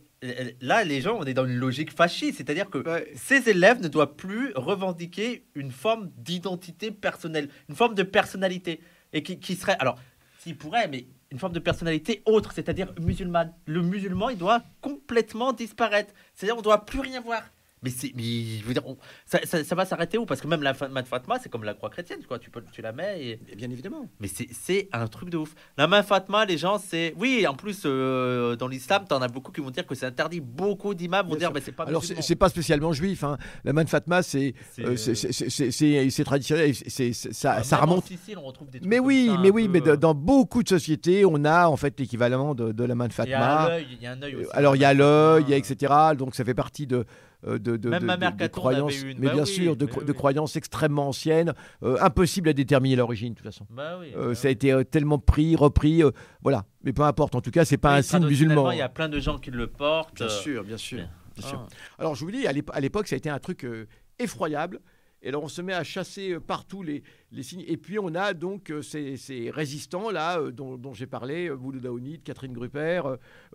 là 0.61 0.85
les 0.85 1.01
gens 1.01 1.17
on 1.19 1.25
est 1.25 1.35
dans 1.35 1.47
une 1.47 1.57
logique 1.57 1.93
fasciste, 1.93 2.39
c'est-à-dire 2.39 2.69
que 2.71 2.79
Ouais. 2.79 3.13
ces 3.17 3.49
élèves 3.49 3.81
ne 3.81 3.89
doivent 3.89 4.15
plus 4.17 4.53
revendiquer 4.55 5.45
une 5.55 5.71
forme 5.71 6.11
d'identité 6.17 6.91
personnelle, 6.91 7.49
une 7.69 7.77
forme 7.77 7.95
de 7.95 8.03
personnalité 8.03 8.81
et 9.13 9.23
qui, 9.23 9.39
qui 9.39 9.55
serait 9.57 9.77
alors 9.79 9.99
s'ils 10.39 10.57
pourraient 10.57 10.89
mais 10.89 11.07
une 11.33 11.39
forme 11.39 11.53
de 11.53 11.61
personnalité 11.61 12.23
autre, 12.27 12.51
c'est-à-dire 12.53 12.93
musulmane. 13.01 13.53
Le 13.67 13.83
musulman, 13.83 14.31
il 14.31 14.39
doit 14.39 14.65
complètement 14.81 15.53
disparaître. 15.53 16.13
C'est-à-dire 16.35 16.59
on 16.59 16.63
doit 16.63 16.85
plus 16.85 16.99
rien 16.99 17.21
voir. 17.21 17.43
Mais, 17.83 17.91
c'est, 17.91 18.13
mais 18.15 18.23
je 18.61 18.65
veux 18.65 18.75
dire, 18.75 18.87
on- 18.87 18.97
ça, 19.25 19.39
ça- 19.45 19.65
ça 19.65 19.75
va 19.75 19.85
s'arrêter 19.87 20.19
où? 20.19 20.27
Parce 20.27 20.41
que 20.41 20.47
même 20.47 20.63
la 20.63 20.75
main 20.91 21.03
de 21.03 21.09
Fatma, 21.09 21.39
c'est 21.43 21.49
comme 21.49 21.65
la 21.65 21.75
croix 21.75 21.89
chrétienne, 21.91 22.21
quoi. 22.29 22.39
Tu, 22.39 22.51
peux, 22.51 22.63
tu 22.73 22.83
la 22.83 22.93
mets 22.93 23.25
et... 23.25 23.41
Bien 23.57 23.71
évidemment. 23.71 24.07
Mais 24.21 24.29
c'est, 24.29 24.49
c'est 24.53 24.89
un 24.93 25.07
truc 25.07 25.31
de 25.31 25.39
ouf. 25.39 25.55
La 25.79 25.87
main 25.87 26.03
Fatma, 26.03 26.45
les 26.45 26.59
gens, 26.59 26.79
c'est... 26.79 27.15
Oui, 27.17 27.47
en 27.47 27.55
plus, 27.55 27.83
euh, 27.87 28.55
dans 28.57 28.69
l'islam, 28.69 29.05
t'en 29.09 29.23
as 29.23 29.29
beaucoup 29.29 29.51
qui 29.53 29.61
vont 29.61 29.71
dire 29.71 29.87
que 29.87 29.95
c'est 29.95 30.07
interdit. 30.07 30.41
Beaucoup 30.41 30.95
d'imams 30.95 31.25
vont 31.27 31.31
Bien 31.37 31.49
dire, 31.49 31.53
mais 31.55 31.61
c'est 31.61 31.73
pas 31.73 31.85
Alors 31.85 32.05
c'est 32.05 32.21
c'est 32.21 32.37
pas 32.37 32.49
spécialement 32.51 32.93
juif. 32.93 33.25
hein. 33.25 33.39
La 33.65 33.73
main 33.73 33.85
de 33.85 33.89
Fatma 33.89 34.23
c'est 34.23 34.55
C'est, 34.73 34.85
Euh, 34.85 34.97
c'est- 34.97 35.15
c'est- 35.15 36.25
traditionnel, 36.25 36.75
c'est- 36.75 37.13
ça, 37.13 37.55
ah, 37.59 37.63
ça 37.63 37.79
en 37.79 37.83
remonte. 37.83 38.05
Sicile, 38.05 38.37
on 38.39 38.43
retrouve 38.43 38.69
des 38.71 38.79
trucs 38.79 38.89
Mais 38.91 38.99
oui, 38.99 39.29
ça, 39.33 39.39
mais 39.41 39.51
oui, 39.51 39.67
peu, 39.69 39.73
mais 39.81 39.89
euh, 39.89 39.97
dans 39.97 40.15
beaucoup 40.15 40.63
de 40.63 40.69
sociétés, 40.69 41.25
on 41.25 41.45
a 41.45 41.67
en 41.69 41.77
fait 41.77 41.99
l'équivalent 41.99 42.55
de, 42.55 42.73
de 42.73 42.85
la 42.85 42.95
main 42.95 43.09
de 43.09 43.13
Il 43.25 43.29
y 43.31 43.33
a 43.33 43.39
un 43.39 43.59
Fatma. 43.65 43.81
il 43.81 44.03
y 44.03 44.07
a 44.07 44.13
un 44.13 44.23
œil 44.23 44.37
aussi. 44.37 44.49
Alors 44.53 44.77
il 44.77 44.83
y 44.83 44.85
a 44.85 44.93
l'œil, 44.95 45.53
etc. 45.55 45.93
Donc 46.17 46.35
ça 46.35 46.45
fait 46.45 46.55
partie 46.55 46.87
de 46.87 47.05
de, 47.47 47.77
de, 47.77 47.89
Même 47.89 48.01
de- 48.01 48.07
ma 48.07 48.17
de- 48.17 48.21
mère 48.21 48.33
de 48.33 48.39
Caton 48.39 48.63
en 48.63 48.67
avait 48.67 48.77
croyances, 48.81 49.03
une. 49.03 49.19
mais 49.19 49.27
Bah 49.29 49.33
bien 49.35 49.43
oui, 49.45 49.49
sûr, 49.49 49.77
de, 49.77 49.87
oui, 49.87 50.15
croyances 50.15 50.57
extrêmement 50.57 51.09
anciennes, 51.09 51.55
euh, 51.83 51.97
impossible 52.01 52.49
à 52.49 52.53
déterminer 52.53 52.97
l'origine 52.97 53.31
de 53.33 53.39
toute 53.39 53.47
façon. 53.47 53.67
Bah 53.71 53.97
oui. 53.99 54.13
Euh, 54.17 54.29
bah 54.29 54.35
ça 54.35 54.49
a 54.49 54.51
été 54.51 54.73
euh, 54.73 54.85
tellement 54.85 55.19
pris, 55.19 55.57
repris, 55.57 56.03
euh, 56.03 56.11
voilà. 56.43 56.65
Mais 56.85 56.93
peu 56.93 57.03
importe, 57.03 57.35
en 57.35 57.41
tout 57.41 57.51
cas, 57.51 57.65
c'est 57.65 57.77
pas 57.79 57.95
un 57.97 58.03
signe 58.03 58.27
musulman. 58.27 58.71
Il 58.73 58.79
y 58.79 58.83
a 58.83 58.89
plein 58.89 59.09
de 59.09 59.19
gens 59.21 59.39
qui 59.39 59.51
le 59.51 59.67
portent. 59.69 60.17
Bien 60.17 60.27
euh, 60.27 60.29
sûr, 60.29 60.65
bien 60.65 60.77
sûr, 60.77 60.99
bien 61.37 61.47
sûr. 61.49 61.67
ah. 61.69 61.75
Alors, 61.99 62.15
je 62.15 62.25
vous 62.25 62.31
dis, 62.31 62.47
à 62.47 62.53
l'ép- 62.53 62.71
à 62.73 62.81
l'époque, 62.81 63.07
ça 63.09 63.15
a 63.15 63.19
été 63.19 63.31
un 63.31 63.39
truc 63.39 63.65
euh, 63.65 63.87
effroyable. 64.19 64.81
Et 65.23 65.29
alors, 65.29 65.43
on 65.43 65.49
se 65.49 65.61
met 65.61 65.75
à 65.75 65.85
chasser 65.85 66.33
euh, 66.33 66.41
partout 66.41 66.83
les, 66.83 67.03
les 67.31 67.43
signes. 67.43 67.65
Et 67.67 67.77
puis, 67.77 67.99
on 67.99 68.15
a 68.15 68.33
donc 68.33 68.71
euh, 68.71 68.81
ces, 68.81 69.17
ces 69.19 69.51
résistants-là, 69.51 70.41
euh, 70.41 70.51
dont, 70.51 70.77
dont 70.79 70.95
j'ai 70.95 71.07
parlé, 71.07 71.51
Mouloud 71.51 71.85
Aounid, 71.85 72.23
Catherine 72.23 72.53
Grupper, 72.53 73.03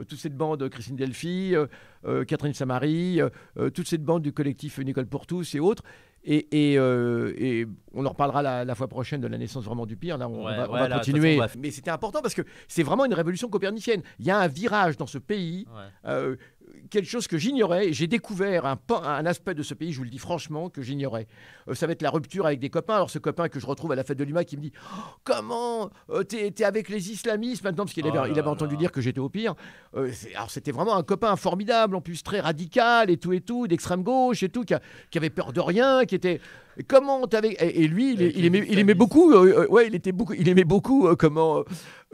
toute 0.07 0.19
cette 0.19 0.35
bande, 0.37 0.67
Christine 0.69 0.95
Delphi, 0.95 1.53
Catherine 2.27 2.53
Samari, 2.53 3.19
toute 3.73 3.87
cette 3.87 4.03
bande 4.03 4.21
du 4.21 4.31
collectif 4.31 4.77
Une 4.77 4.89
école 4.89 5.07
pour 5.07 5.25
tous 5.25 5.55
et 5.55 5.59
autres. 5.59 5.83
Et, 6.27 6.71
et, 6.71 6.79
euh, 6.79 7.33
et 7.37 7.67
on 7.93 8.03
en 8.03 8.09
reparlera 8.09 8.41
la, 8.41 8.65
la 8.65 8.73
fois 8.73 8.87
prochaine 8.87 9.21
de 9.21 9.27
la 9.27 9.37
naissance 9.37 9.63
vraiment 9.63 9.85
du 9.85 9.95
pire. 9.95 10.17
Là, 10.17 10.27
on, 10.27 10.41
on 10.41 10.45
Ouais, 10.47 10.57
va, 10.57 10.67
on 10.69 10.73
va 10.73 10.87
là, 10.87 10.95
continuer. 10.95 11.37
façon, 11.37 11.51
on 11.53 11.53
va- 11.55 11.61
Mais 11.61 11.69
c'était 11.69 11.91
important 11.91 12.23
parce 12.23 12.33
que 12.33 12.41
c'est 12.67 12.81
vraiment 12.81 13.05
une 13.05 13.13
révolution 13.13 13.47
copernicienne. 13.47 14.01
Il 14.17 14.25
y 14.25 14.31
a 14.31 14.39
un 14.39 14.47
virage 14.47 14.97
dans 14.97 15.05
ce 15.05 15.19
pays 15.19 15.67
Ouais. 15.69 15.83
euh, 16.05 16.35
quelque 16.89 17.07
chose 17.09 17.27
que 17.27 17.37
j'ignorais. 17.37 17.91
J'ai 17.93 18.07
découvert 18.07 18.65
un, 18.65 18.77
un 19.03 19.25
aspect 19.25 19.53
de 19.53 19.63
ce 19.63 19.73
pays, 19.73 19.91
je 19.91 19.97
vous 19.97 20.03
le 20.03 20.09
dis 20.09 20.17
franchement, 20.17 20.69
que 20.69 20.81
j'ignorais. 20.81 21.27
Euh, 21.67 21.73
ça 21.73 21.87
va 21.87 21.93
être 21.93 22.01
la 22.01 22.09
rupture 22.09 22.45
avec 22.45 22.59
des 22.59 22.69
copains. 22.69 22.95
Alors, 22.95 23.09
ce 23.09 23.19
copain 23.19 23.49
que 23.49 23.59
je 23.59 23.65
retrouve 23.65 23.91
à 23.91 23.95
la 23.95 24.03
fête 24.03 24.17
de 24.17 24.23
l'UMA 24.23 24.43
qui 24.43 24.57
me 24.57 24.61
dit 24.61 24.71
Oh, 24.93 24.99
Comment 25.23 25.89
euh, 26.09 26.23
T'es 26.23 26.63
avec 26.63 26.89
les 26.89 27.11
islamistes 27.11 27.63
maintenant? 27.63 27.85
Parce 27.85 27.93
qu'il 27.93 28.05
avait, 28.07 28.17
Oh 28.19 28.23
là 28.23 28.29
il 28.29 28.37
avait 28.39 28.47
entendu 28.49 28.75
là. 28.75 28.79
dire 28.79 28.91
que 28.91 29.01
j'étais 29.01 29.19
au 29.19 29.29
pire. 29.29 29.55
Euh, 29.95 30.11
alors, 30.35 30.49
c'était 30.51 30.71
vraiment 30.71 30.95
un 30.95 31.03
copain 31.03 31.35
formidable, 31.35 31.95
en 31.95 32.01
plus 32.01 32.23
très 32.23 32.39
radical 32.39 33.09
et 33.09 33.17
tout 33.17 33.33
et 33.33 33.41
tout, 33.41 33.67
d'extrême 33.67 34.03
gauche 34.03 34.43
et 34.43 34.49
tout, 34.49 34.63
qui, 34.63 34.73
a- 34.73 34.81
qui 35.11 35.17
avait 35.17 35.29
peur 35.29 35.53
de 35.53 35.59
rien, 35.61 36.05
qui 36.05 36.15
était. 36.15 36.39
Comment 36.87 37.25
t'avais 37.25 37.51
et, 37.53 37.83
et 37.83 37.87
lui, 37.87 38.13
il, 38.13 38.45
aimait, 38.45 38.65
il 38.69 38.77
aimait 38.79 38.93
beaucoup. 38.95 39.31
euh, 39.31 39.65
ouais, 39.67 39.87
il 39.87 39.95
était 39.95 40.11
beaucoup. 40.11 40.33
Il 40.33 40.49
aimait 40.49 40.65
beaucoup 40.65 41.07
comment 41.15 41.63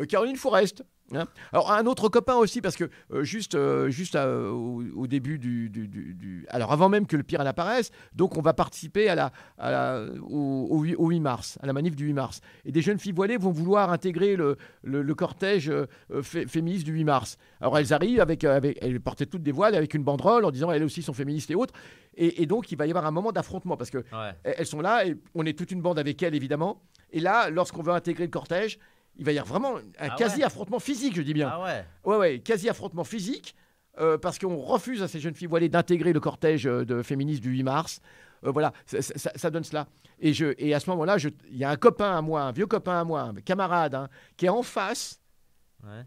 Caroline 0.07 0.35
Forest. 0.35 0.83
Hein. 1.13 1.25
Alors 1.53 1.71
un 1.71 1.85
autre 1.85 2.09
copain 2.09 2.35
aussi 2.35 2.61
parce 2.61 2.75
que 2.75 2.89
euh, 3.11 3.23
juste 3.23 3.55
euh, 3.55 3.89
juste 3.89 4.15
euh, 4.15 4.49
au, 4.49 4.83
au 4.95 5.07
début 5.07 5.39
du, 5.39 5.69
du- 5.69 5.87
du- 5.87 6.13
du- 6.13 6.45
alors 6.49 6.71
avant 6.71 6.89
même 6.89 7.05
que 7.07 7.15
le 7.17 7.23
pire 7.23 7.43
n'apparaisse 7.43 7.91
donc 8.13 8.37
on 8.37 8.41
va 8.41 8.53
participer 8.53 9.09
à 9.09 9.15
la, 9.15 9.31
à 9.57 9.71
la- 9.71 10.05
au, 10.29 10.67
au 10.69 10.79
8, 10.81 10.95
au 10.95 11.07
8 11.09 11.19
mars 11.19 11.57
à 11.61 11.65
la 11.67 11.73
manif 11.73 11.95
du 11.95 12.05
8 12.05 12.13
mars 12.13 12.41
et 12.65 12.71
des 12.71 12.81
jeunes 12.81 12.99
filles 12.99 13.11
voilées 13.13 13.37
vont 13.37 13.51
vouloir 13.51 13.91
intégrer 13.91 14.35
le, 14.35 14.57
le- 14.83 15.01
le 15.01 15.15
cortège 15.15 15.69
euh, 15.69 15.85
fé- 16.21 16.45
féministe 16.47 16.85
du 16.85 16.93
8 16.93 17.03
mars 17.03 17.37
alors 17.59 17.77
elles 17.77 17.93
arrivent 17.93 18.19
avec, 18.21 18.43
avec 18.43 18.77
elles 18.81 18.99
portaient 19.01 19.25
toutes 19.25 19.43
des 19.43 19.51
voiles 19.51 19.75
avec 19.75 19.93
une 19.93 20.03
banderole 20.03 20.45
en 20.45 20.51
disant 20.51 20.71
elles 20.71 20.83
aussi 20.83 21.01
sont 21.01 21.13
féministes 21.13 21.51
et 21.51 21.55
autres 21.55 21.73
et, 22.15 22.41
et 22.41 22.45
donc 22.45 22.71
il 22.71 22.77
va 22.77 22.85
y 22.87 22.89
avoir 22.89 23.05
un 23.05 23.11
moment 23.11 23.31
d'affrontement 23.31 23.77
parce 23.77 23.89
que 23.89 23.99
Ouais. 23.99 24.33
elles 24.43 24.65
sont 24.65 24.81
là 24.81 25.05
et 25.05 25.15
on 25.35 25.45
est 25.45 25.57
toute 25.57 25.71
une 25.71 25.81
bande 25.81 25.97
avec 25.99 26.21
elles 26.23 26.35
évidemment 26.35 26.81
et 27.13 27.19
là 27.19 27.49
lorsqu'on 27.49 27.81
veut 27.81 27.93
intégrer 27.93 28.23
le 28.25 28.29
cortège 28.29 28.79
il 29.17 29.25
va 29.25 29.31
y 29.31 29.39
avoir 29.39 29.59
vraiment 29.61 29.77
un 29.77 29.81
Ah 29.99 30.03
ouais. 30.09 30.15
quasi 30.17 30.43
affrontement 30.43 30.79
physique 30.79 31.15
je 31.15 31.21
dis 31.21 31.33
bien 31.33 31.49
Ah 31.51 31.61
ouais. 31.63 31.85
Ouais, 32.05 32.17
ouais, 32.17 32.39
quasi 32.39 32.69
affrontement 32.69 33.03
physique, 33.03 33.55
euh, 33.99 34.17
parce 34.17 34.39
qu'on 34.39 34.55
refuse 34.57 35.03
à 35.03 35.07
ces 35.07 35.19
jeunes 35.19 35.35
filles 35.35 35.47
voilées 35.47 35.69
d'intégrer 35.69 36.13
le 36.13 36.19
cortège 36.19 36.65
euh, 36.67 36.85
de 36.85 37.01
féministes 37.03 37.41
du 37.41 37.49
8 37.51 37.63
mars. 37.63 37.99
Euh, 38.45 38.51
voilà, 38.51 38.73
ça, 38.85 39.01
ça- 39.01 39.17
ça- 39.17 39.31
ça 39.35 39.49
donne 39.51 39.63
cela. 39.63 39.87
Et, 40.19 40.33
je, 40.33 40.53
et 40.57 40.73
à 40.73 40.79
ce 40.79 40.89
moment-là, 40.91 41.17
il 41.49 41.57
y 41.57 41.63
a 41.63 41.69
un 41.69 41.75
copain 41.75 42.15
à 42.17 42.21
moi, 42.21 42.41
un 42.43 42.51
vieux 42.51 42.67
copain 42.67 42.99
à 42.99 43.03
moi, 43.03 43.21
un 43.21 43.33
camarade, 43.35 43.93
hein, 43.95 44.07
qui 44.37 44.45
est 44.45 44.49
en 44.49 44.63
face 44.63 45.19
Ouais. 45.83 46.03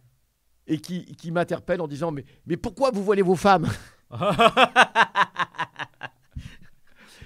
et 0.67 0.79
qui, 0.79 1.05
qui 1.17 1.31
m'interpelle 1.31 1.81
en 1.81 1.89
disant 1.89 2.11
mais, 2.13 2.25
mais 2.47 2.57
pourquoi 2.57 2.91
vous 2.91 3.03
voilez 3.05 3.23
vos 3.23 3.35
femmes? 3.37 3.69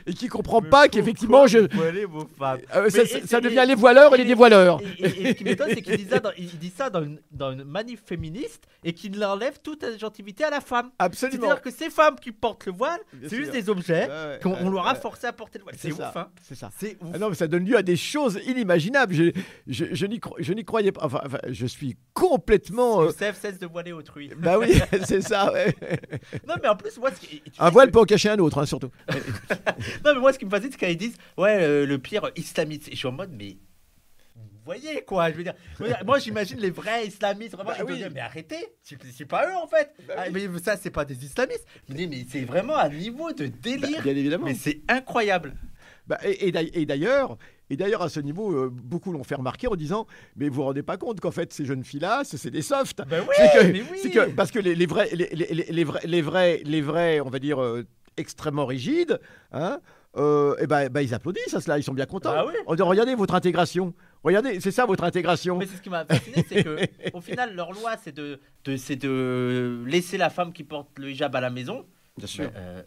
Et 0.09 0.15
qui 0.15 0.29
comprend 0.29 0.61
pas 0.63 0.89
qu'effectivement, 0.89 1.47
je, 1.47 1.73
Voilez 1.75 2.05
vos 2.05 2.27
femmes. 2.39 2.59
euh, 2.75 2.89
ça, 2.91 3.41
devient 3.41 3.65
les 3.69 3.75
voileurs 3.75 4.15
et 4.15 4.19
les 4.19 4.25
dévoileurs. 4.25 4.81
Et, 4.99 5.05
et- 5.07 5.23
et 5.23 5.27
ce 5.29 5.33
qui 5.35 5.45
m'étonne, 5.45 5.69
c'est 5.75 5.83
qu'il 5.83 5.97
dit 5.97 6.09
ça, 6.09 6.19
dans, 6.21 6.31
il 6.39 6.59
dit 6.59 6.73
ça 6.77 6.91
dans, 6.91 7.03
une, 7.05 7.21
dans 7.31 7.53
une 7.53 7.65
manif 7.65 8.01
féministe 8.07 8.65
et 8.85 8.93
qu'il 8.95 9.23
enlève 9.25 9.59
toute 9.63 9.85
agentivité 9.85 10.45
à 10.45 10.51
la 10.51 10.61
femme. 10.61 10.91
Absolument. 10.99 11.43
C'est-à-dire 11.43 11.63
que 11.63 11.71
ces 11.71 11.91
femmes 11.91 12.17
qui 12.21 12.33
portent 12.33 12.67
le 12.67 12.73
voile, 12.73 13.01
c'est 13.23 13.37
juste 13.37 13.53
des 13.53 13.69
objets 13.69 14.09
qu'on 14.43 14.71
leur 14.71 14.87
a 14.89 14.95
forcé 14.95 15.27
à 15.27 15.33
porter 15.33 15.59
le 15.59 15.65
voile. 15.65 15.77
C'est 15.79 15.93
ouf, 15.93 16.01
hein 16.17 16.29
C'est 16.43 16.55
ça. 16.55 16.71
C'est 16.79 16.97
ouf. 17.03 17.11
Ah 17.15 17.19
non, 17.19 17.29
mais 17.29 17.35
ça 17.35 17.47
donne 17.47 17.65
lieu 17.65 17.77
à 17.77 17.83
des 17.83 17.97
choses 17.97 18.41
inimaginables. 18.47 19.15
Je, 19.15 19.31
je, 19.67 19.85
je 19.93 20.07
n'y 20.07 20.19
cro- 20.19 20.65
croyais 20.65 20.93
pas. 20.93 21.03
Enfin, 21.05 21.21
enfin, 21.27 21.39
je 21.49 21.67
suis 21.67 21.97
complètement. 22.15 23.03
euh, 23.03 23.07
Youssef 23.07 23.39
cesse 23.41 23.59
de 23.59 23.67
voiler 23.67 23.93
autrui. 23.93 24.31
bah 24.39 24.59
oui, 24.59 24.81
c'est 25.05 25.21
ça. 25.21 25.53
ouais. 25.53 25.75
non, 26.49 26.55
mais 26.63 26.69
en 26.69 26.77
plus, 26.77 26.97
moi, 26.99 27.11
ce 27.13 27.21
qui, 27.21 27.41
tu 27.41 27.51
Un 27.59 27.71
voile 27.71 27.91
peut 27.91 28.01
en 28.01 28.05
cacher 28.05 28.31
un 28.31 28.39
autre, 28.39 28.59
hein, 28.59 28.67
surtout. 28.67 28.91
non, 30.05 30.15
mais 30.15 30.21
moi, 30.21 30.33
ce 30.33 30.39
qui 30.39 30.45
me 30.45 30.51
fascine, 30.51 30.71
c'est 30.71 30.79
quand 30.79 30.87
ils 30.89 30.97
disent, 30.97 31.17
ouais, 31.37 31.59
euh, 31.63 31.87
le 31.87 31.99
pire 31.99 32.31
islamiste. 32.37 32.89
Et 32.89 32.93
je 32.93 32.97
suis 32.97 33.09
en 33.09 33.13
mode, 33.13 33.31
mais 33.37 33.57
voyez 34.65 35.03
quoi, 35.03 35.31
je 35.31 35.37
veux 35.37 35.45
dire. 35.45 35.55
moi 36.05 36.19
j'imagine 36.19 36.59
les 36.59 36.69
vrais 36.71 37.07
islamistes 37.07 37.55
vraiment. 37.55 37.71
Bah 37.71 37.77
ils 37.81 37.85
oui. 37.85 37.97
dire, 37.97 38.11
mais 38.13 38.21
arrêtez, 38.21 38.67
c'est 38.83 39.25
pas 39.25 39.49
eux 39.49 39.57
en 39.57 39.67
fait. 39.67 39.91
Bah 40.07 40.15
Ah, 40.19 40.25
oui. 40.33 40.47
mais 40.53 40.59
ça 40.59 40.77
c'est 40.77 40.91
pas 40.91 41.07
des 41.07 41.25
islamistes. 41.25 41.67
Dis, 41.89 42.07
mais 42.07 42.27
c'est 42.29 42.43
vraiment 42.45 42.77
un 42.77 42.91
niveau 42.91 43.33
de 43.33 43.47
Bah, 43.47 43.57
délire. 43.63 44.03
bien 44.03 44.15
évidemment. 44.15 44.45
mais 44.47 44.55
c'est 44.55 44.83
incroyable. 44.89 45.55
Bah, 46.07 46.19
et 46.23 46.49
et 46.49 46.53
d'ail- 46.53 46.71
et 46.75 46.85
d'ailleurs, 46.85 47.39
et 47.71 47.77
d'ailleurs 47.79 48.03
à 48.03 48.09
ce 48.11 48.21
niveau, 48.21 48.53
euh, 48.53 48.69
beaucoup 48.71 49.11
l'ont 49.13 49.25
fait 49.25 49.35
remarquer 49.37 49.69
en 49.69 49.75
disant, 49.75 50.07
mais 50.37 50.49
vous 50.51 50.57
vous 50.57 50.63
rendez 50.65 50.83
pas 50.83 50.99
compte 50.99 51.19
qu'en 51.21 51.31
fait 51.31 51.51
ces 51.53 51.65
jeunes 51.65 51.83
filles-là, 51.85 52.23
c'est 52.25 52.37
c'est 52.37 52.51
des 52.51 52.61
softs. 52.63 53.01
Ben 53.09 53.25
oui, 53.27 53.35
que- 53.55 53.73
mais 53.73 53.83
oui. 54.05 54.11
que 54.11 54.31
parce 54.33 54.51
que 54.51 54.59
les, 54.59 54.75
les 54.75 54.87
vrais, 54.87 55.09
les, 55.15 55.29
les- 55.33 55.47
les- 55.55 55.67
les 55.71 55.85
vrais, 55.85 56.01
les 56.05 56.21
vrais, 56.23 56.63
les 56.65 56.81
vrais, 56.83 57.21
on 57.21 57.31
va 57.31 57.39
dire 57.39 57.63
euh, 57.63 57.85
extrêmement 58.19 58.67
rigides, 58.67 59.21
hein, 59.53 59.81
euh, 60.17 60.57
et 60.59 60.67
ben, 60.67 60.89
ben, 60.89 61.01
ils 61.01 61.15
applaudissent 61.15 61.55
à 61.55 61.61
cela, 61.61 61.79
ils 61.79 61.83
sont 61.83 61.93
bien 61.95 62.07
contents. 62.07 62.33
Ah 62.35 62.45
oui. 62.47 62.53
On 62.67 62.75
dit 62.75 62.83
regardez 62.83 63.15
votre 63.15 63.35
intégration, 63.35 63.95
regardez, 64.25 64.61
c'est 64.61 64.71
ça 64.71 64.87
votre 64.87 65.05
intégration. 65.05 65.57
Mais 65.59 65.67
c'est 65.67 65.77
ce 65.77 65.83
qui 65.83 65.91
m'a 65.91 66.05
fasciné, 66.05 66.45
c'est 66.49 66.65
que 66.65 66.79
au 67.13 67.21
final 67.21 67.55
leur 67.55 67.73
loi 67.73 67.97
c'est 68.03 68.13
de, 68.15 68.41
de 68.65 68.77
c'est 68.77 68.97
de 68.97 69.83
laisser 69.87 70.17
la 70.19 70.31
femme 70.31 70.53
qui 70.53 70.65
porte 70.65 70.99
le 70.99 71.11
hijab 71.11 71.35
à 71.37 71.41
la 71.41 71.51
maison. 71.51 71.87
Bien 72.17 72.27
sûr, 72.27 72.45
Mais, 72.53 72.53
euh, 72.57 72.83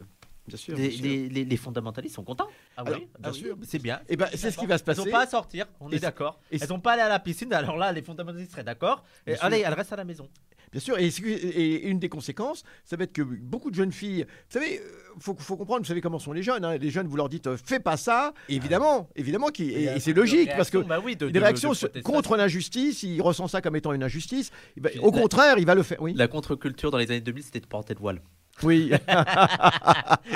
bien 0.47 0.57
sûr. 0.57 0.75
les, 0.75 0.87
bien 0.89 0.97
sûr. 0.97 1.03
les- 1.05 1.29
les- 1.29 1.45
les 1.45 1.57
fondamentalistes 1.57 2.15
sont 2.15 2.23
contents. 2.23 2.47
Ah 2.75 2.81
Alors, 2.85 2.99
oui, 2.99 3.05
bien 3.05 3.09
ah 3.23 3.29
oui, 3.31 3.39
sûr. 3.39 3.57
c'est 3.65 3.79
bien. 3.81 4.01
Et 4.09 4.17
ben, 4.17 4.27
c'est 4.35 4.51
ce 4.51 4.57
qui 4.57 4.65
va 4.65 4.77
se 4.77 4.83
passer. 4.83 5.05
n'ont 5.05 5.11
pas 5.11 5.21
à 5.23 5.27
sortir, 5.27 5.67
on 5.79 5.89
Et 5.89 5.95
est 5.95 5.99
d'accord. 5.99 6.39
Elles 6.51 6.67
n'ont 6.69 6.79
pas 6.81 6.91
à 6.91 6.93
aller 6.95 7.01
à 7.03 7.09
la 7.09 7.19
piscine, 7.19 7.53
alors 7.53 7.77
là, 7.77 7.91
les 7.93 8.01
fondamentalistes 8.01 8.51
seraient 8.51 8.63
d'accord. 8.63 9.03
Bien 9.25 9.37
allez, 9.41 9.59
elles 9.65 9.73
restent 9.73 9.93
à 9.93 9.97
la 9.97 10.03
maison. 10.03 10.27
Bien 10.71 10.79
sûr, 10.79 10.97
et, 10.97 11.85
une 11.89 11.99
des 11.99 12.07
conséquences, 12.07 12.63
ça 12.85 12.95
va 12.95 13.03
être 13.03 13.11
que 13.11 13.23
beaucoup 13.23 13.71
de 13.71 13.75
jeunes 13.75 13.91
filles, 13.91 14.23
vous 14.23 14.59
savez, 14.59 14.79
euh, 14.79 14.83
faut, 15.19 15.35
faut 15.37 15.57
comprendre, 15.57 15.81
vous 15.81 15.87
savez 15.87 15.99
comment 15.99 16.19
sont 16.19 16.31
les 16.31 16.43
jeunes. 16.43 16.63
hein. 16.63 16.77
Les 16.77 16.89
jeunes, 16.91 17.07
vous 17.07 17.17
leur 17.17 17.27
dites, 17.27 17.47
euh, 17.47 17.57
fais 17.57 17.81
pas 17.81 17.97
ça. 17.97 18.33
Évidemment, 18.47 19.09
évidemment, 19.17 19.49
qui, 19.49 19.71
et, 19.71 19.83
et 19.95 19.99
c'est 19.99 20.13
logique 20.13 20.49
parce 20.55 20.69
que 20.69 20.77
bah 20.77 21.01
oui, 21.03 21.17
de, 21.17 21.25
des 21.27 21.33
de- 21.33 21.39
réactions 21.39 21.73
de 21.73 21.99
contre 22.01 22.37
l'injustice, 22.37 23.03
il 23.03 23.21
ressent 23.21 23.49
ça 23.49 23.59
comme 23.61 23.75
étant 23.75 23.91
une 23.91 24.03
injustice. 24.03 24.51
va- 24.77 24.89
Puis 24.89 24.99
au 24.99 25.11
la- 25.11 25.19
contraire, 25.21 25.55
il 25.57 25.65
va 25.65 25.75
le 25.75 25.83
faire. 25.83 26.01
Oui. 26.01 26.13
La 26.15 26.29
contre-culture 26.29 26.89
dans 26.89 26.97
les 26.99 27.11
années 27.11 27.19
2000, 27.21 27.43
c'était 27.43 27.59
de 27.59 27.65
porter 27.65 27.93
le 27.93 27.99
voile. 27.99 28.21
Oui. 28.63 28.91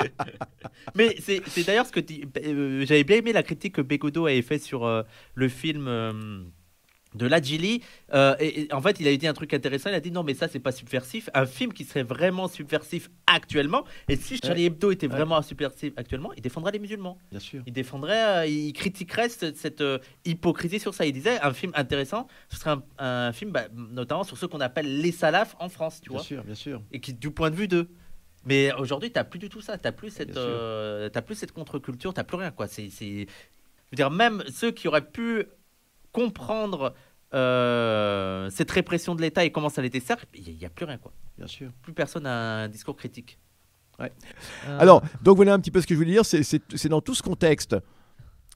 Mais 0.94 1.16
c'est 1.20 1.42
d'ailleurs 1.66 1.86
ce 1.86 1.92
que 1.92 2.00
euh, 2.00 2.84
j'avais 2.86 3.04
bien 3.04 3.16
aimé 3.16 3.32
la 3.32 3.42
critique 3.42 3.74
que 3.76 3.80
Bégodeau 3.82 4.26
avait 4.26 4.42
fait 4.42 4.58
sur 4.58 4.84
euh, 4.84 5.02
le 5.34 5.48
film 5.48 5.86
euh, 5.88 6.42
de 7.16 7.26
Ladjili. 7.26 7.82
Euh, 8.14 8.36
et, 8.38 8.62
et 8.62 8.72
en 8.72 8.80
fait, 8.80 9.00
il 9.00 9.06
avait 9.06 9.16
dit 9.16 9.26
un 9.26 9.32
truc 9.32 9.52
intéressant. 9.54 9.90
Il 9.90 9.94
a 9.94 10.00
dit 10.00 10.10
non, 10.10 10.22
mais 10.22 10.34
ça, 10.34 10.48
c'est 10.48 10.60
pas 10.60 10.72
subversif. 10.72 11.28
Un 11.34 11.46
film 11.46 11.72
qui 11.72 11.84
serait 11.84 12.02
vraiment 12.02 12.48
subversif 12.48 13.10
actuellement. 13.26 13.84
Et 14.08 14.16
si 14.16 14.38
Charlie 14.38 14.66
Hebdo 14.66 14.90
était 14.90 15.06
vraiment 15.06 15.40
subversif 15.42 15.92
actuellement, 15.96 16.32
il 16.34 16.42
défendrait 16.42 16.72
les 16.72 16.78
musulmans. 16.78 17.18
Bien 17.30 17.40
sûr. 17.40 17.62
Il 17.66 17.72
défendrait, 17.72 18.24
euh, 18.24 18.46
il 18.46 18.72
critiquerait 18.72 19.28
cette, 19.28 19.56
cette, 19.56 19.80
euh, 19.80 19.98
hypocrisie 20.24 20.78
sur 20.78 20.94
ça. 20.94 21.06
Il 21.06 21.12
disait 21.12 21.40
un 21.40 21.52
film 21.52 21.72
intéressant, 21.74 22.26
ce 22.48 22.58
serait 22.58 22.70
un, 22.70 22.82
un 22.98 23.32
film 23.32 23.50
bah, 23.50 23.64
notamment 23.74 24.24
sur 24.24 24.36
ceux 24.36 24.48
qu'on 24.48 24.60
appelle 24.60 25.00
les 25.00 25.12
salafs 25.12 25.56
en 25.58 25.68
France, 25.68 26.00
tu 26.00 26.10
Bien 26.10 26.18
vois, 26.18 26.24
sûr, 26.24 26.44
bien 26.44 26.54
sûr. 26.54 26.82
et 26.92 27.00
qui 27.00 27.12
du 27.14 27.30
point 27.30 27.50
de 27.50 27.56
vue 27.56 27.68
d'eux. 27.68 27.88
Mais 28.44 28.72
aujourd'hui, 28.74 29.10
t'as 29.10 29.24
plus 29.24 29.40
du 29.40 29.48
tout 29.48 29.60
ça. 29.60 29.76
T'as 29.76 29.90
plus 29.92 30.10
cette, 30.10 30.30
Bien 30.30 30.40
euh, 30.40 31.08
t'as 31.08 31.22
plus 31.22 31.34
cette 31.34 31.52
contre-culture. 31.52 32.14
T'as 32.14 32.22
plus 32.22 32.36
rien, 32.36 32.52
quoi. 32.52 32.68
C'est, 32.68 32.90
c'est, 32.90 33.06
je 33.26 33.90
veux 33.92 33.96
dire, 33.96 34.10
même 34.10 34.44
ceux 34.48 34.70
qui 34.70 34.86
auraient 34.86 35.04
pu 35.10 35.46
comprendre 36.12 36.94
euh, 37.34 38.48
cette 38.50 38.70
répression 38.70 39.14
de 39.14 39.22
l'État 39.22 39.44
et 39.44 39.50
comment 39.50 39.68
ça 39.68 39.82
l'était 39.82 40.00
certes, 40.00 40.26
il 40.34 40.56
n'y 40.56 40.64
a, 40.64 40.70
plus 40.70 40.84
rien, 40.84 40.98
quoi. 40.98 41.12
Bien 41.38 41.46
sûr. 41.46 41.70
Plus 41.82 41.92
personne 41.92 42.22
n'a 42.24 42.62
un 42.64 42.68
discours 42.68 42.96
critique. 42.96 43.38
Ouais. 43.98 44.12
Euh, 44.68 44.78
Alors, 44.78 45.02
donc 45.22 45.36
voilà 45.36 45.54
un 45.54 45.58
petit 45.58 45.70
peu 45.70 45.80
ce 45.80 45.86
que 45.86 45.94
je 45.94 45.98
voulais 45.98 46.12
dire. 46.12 46.24
C'est- 46.24 46.88
dans 46.88 47.00
tout 47.00 47.14
ce 47.14 47.22
contexte. 47.22 47.76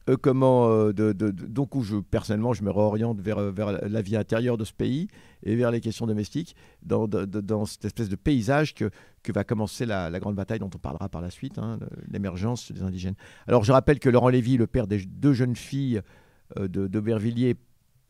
euh, 0.09 0.17
comment 0.21 0.87
de, 0.87 0.93
de- 0.93 1.13
de- 1.13 1.31
donc 1.31 1.75
où 1.75 1.83
je 1.83 1.97
personnellement 1.97 2.55
je 2.55 2.63
me 2.65 2.71
réoriente 2.71 3.21
vers, 3.21 3.39
vers 3.53 3.71
la 3.87 4.03
vie 4.03 4.17
intérieure 4.17 4.57
de 4.57 4.65
ce 4.65 4.73
pays 4.73 5.09
et 5.43 5.55
vers 5.57 5.71
les 5.71 5.81
questions 5.83 6.07
domestiques 6.07 6.57
dans, 6.83 7.07
de- 7.07 7.27
dans 7.27 7.67
cette 7.67 7.85
espèce 7.85 8.09
de 8.09 8.17
paysage 8.17 8.75
que, 8.75 8.91
que 9.23 9.31
va 9.31 9.45
commencer 9.45 9.85
la, 9.85 10.09
la 10.09 10.19
grande 10.19 10.35
bataille 10.37 10.59
dont 10.59 10.71
on 10.75 10.79
parlera 10.79 11.11
par 11.11 11.21
la 11.21 11.29
suite, 11.31 11.59
hein, 11.59 11.79
l'émergence 12.11 12.73
des 12.73 12.83
indigènes. 12.83 13.15
Alors 13.47 13.63
je 13.63 13.73
rappelle 13.73 13.99
que 13.99 14.09
Laurent 14.09 14.31
Lévy, 14.31 14.57
le 14.57 14.67
père 14.67 14.87
des 14.87 15.05
deux 15.05 15.35
jeunes 15.35 15.55
filles 15.57 16.01
d'Aubervilliers 16.59 17.57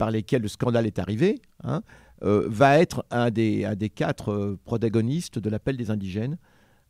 par 0.00 0.10
lesquelles 0.10 0.42
le 0.42 0.48
scandale 0.48 0.86
est 0.86 0.98
arrivé, 0.98 1.40
hein, 1.62 1.82
euh, 2.22 2.44
va 2.48 2.78
être 2.78 3.04
un 3.10 3.30
des, 3.30 3.64
un 3.66 3.76
des 3.76 3.90
quatre 3.90 4.30
euh, 4.32 4.58
protagonistes 4.64 5.38
de 5.38 5.48
l'appel 5.50 5.76
des 5.76 5.90
indigènes. 5.90 6.36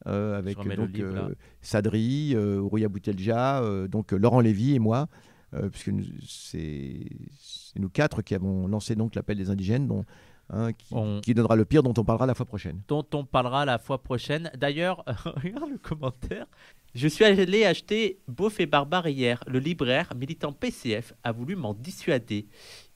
euh, 0.06 0.38
avec 0.38 0.56
donc 0.56 0.92
livre, 0.96 1.32
Sadri, 1.60 2.36
Ouria 2.36 2.88
Boutelja, 2.88 3.62
donc 3.88 4.12
Laurent 4.12 4.40
Lévy 4.40 4.74
et 4.74 4.78
moi, 4.78 5.08
puisque 5.72 5.90
c'est 6.26 7.00
nous 7.76 7.90
quatre 7.90 8.22
qui 8.22 8.34
avons 8.34 8.66
lancé 8.68 8.94
donc 8.94 9.14
l'appel 9.16 9.36
des 9.36 9.50
indigènes, 9.50 9.86
dont, 9.88 10.04
hein, 10.50 10.72
qui, 10.72 10.94
On- 10.94 11.20
qui 11.20 11.34
donnera 11.34 11.56
le 11.56 11.64
pire, 11.64 11.82
dont 11.82 11.94
on 11.98 12.04
parlera 12.04 12.26
la 12.26 12.34
fois 12.34 12.46
prochaine. 12.46 12.80
dont 12.88 13.04
on 13.12 13.24
parlera 13.24 13.64
la 13.64 13.78
fois 13.78 13.98
prochaine. 14.02 14.50
D'ailleurs, 14.56 15.04
regarde 15.44 15.70
le 15.70 15.78
commentaire. 15.78 16.46
Je 16.94 17.06
suis 17.08 17.24
allé 17.24 17.64
acheter 17.64 18.18
Beauf 18.26 18.58
et 18.58 18.66
Barbare 18.66 19.06
hier. 19.08 19.44
Le 19.46 19.58
libraire, 19.58 20.12
militant 20.16 20.52
PCF, 20.52 21.12
a 21.22 21.30
voulu 21.32 21.54
m'en 21.56 21.74
dissuader. 21.74 22.46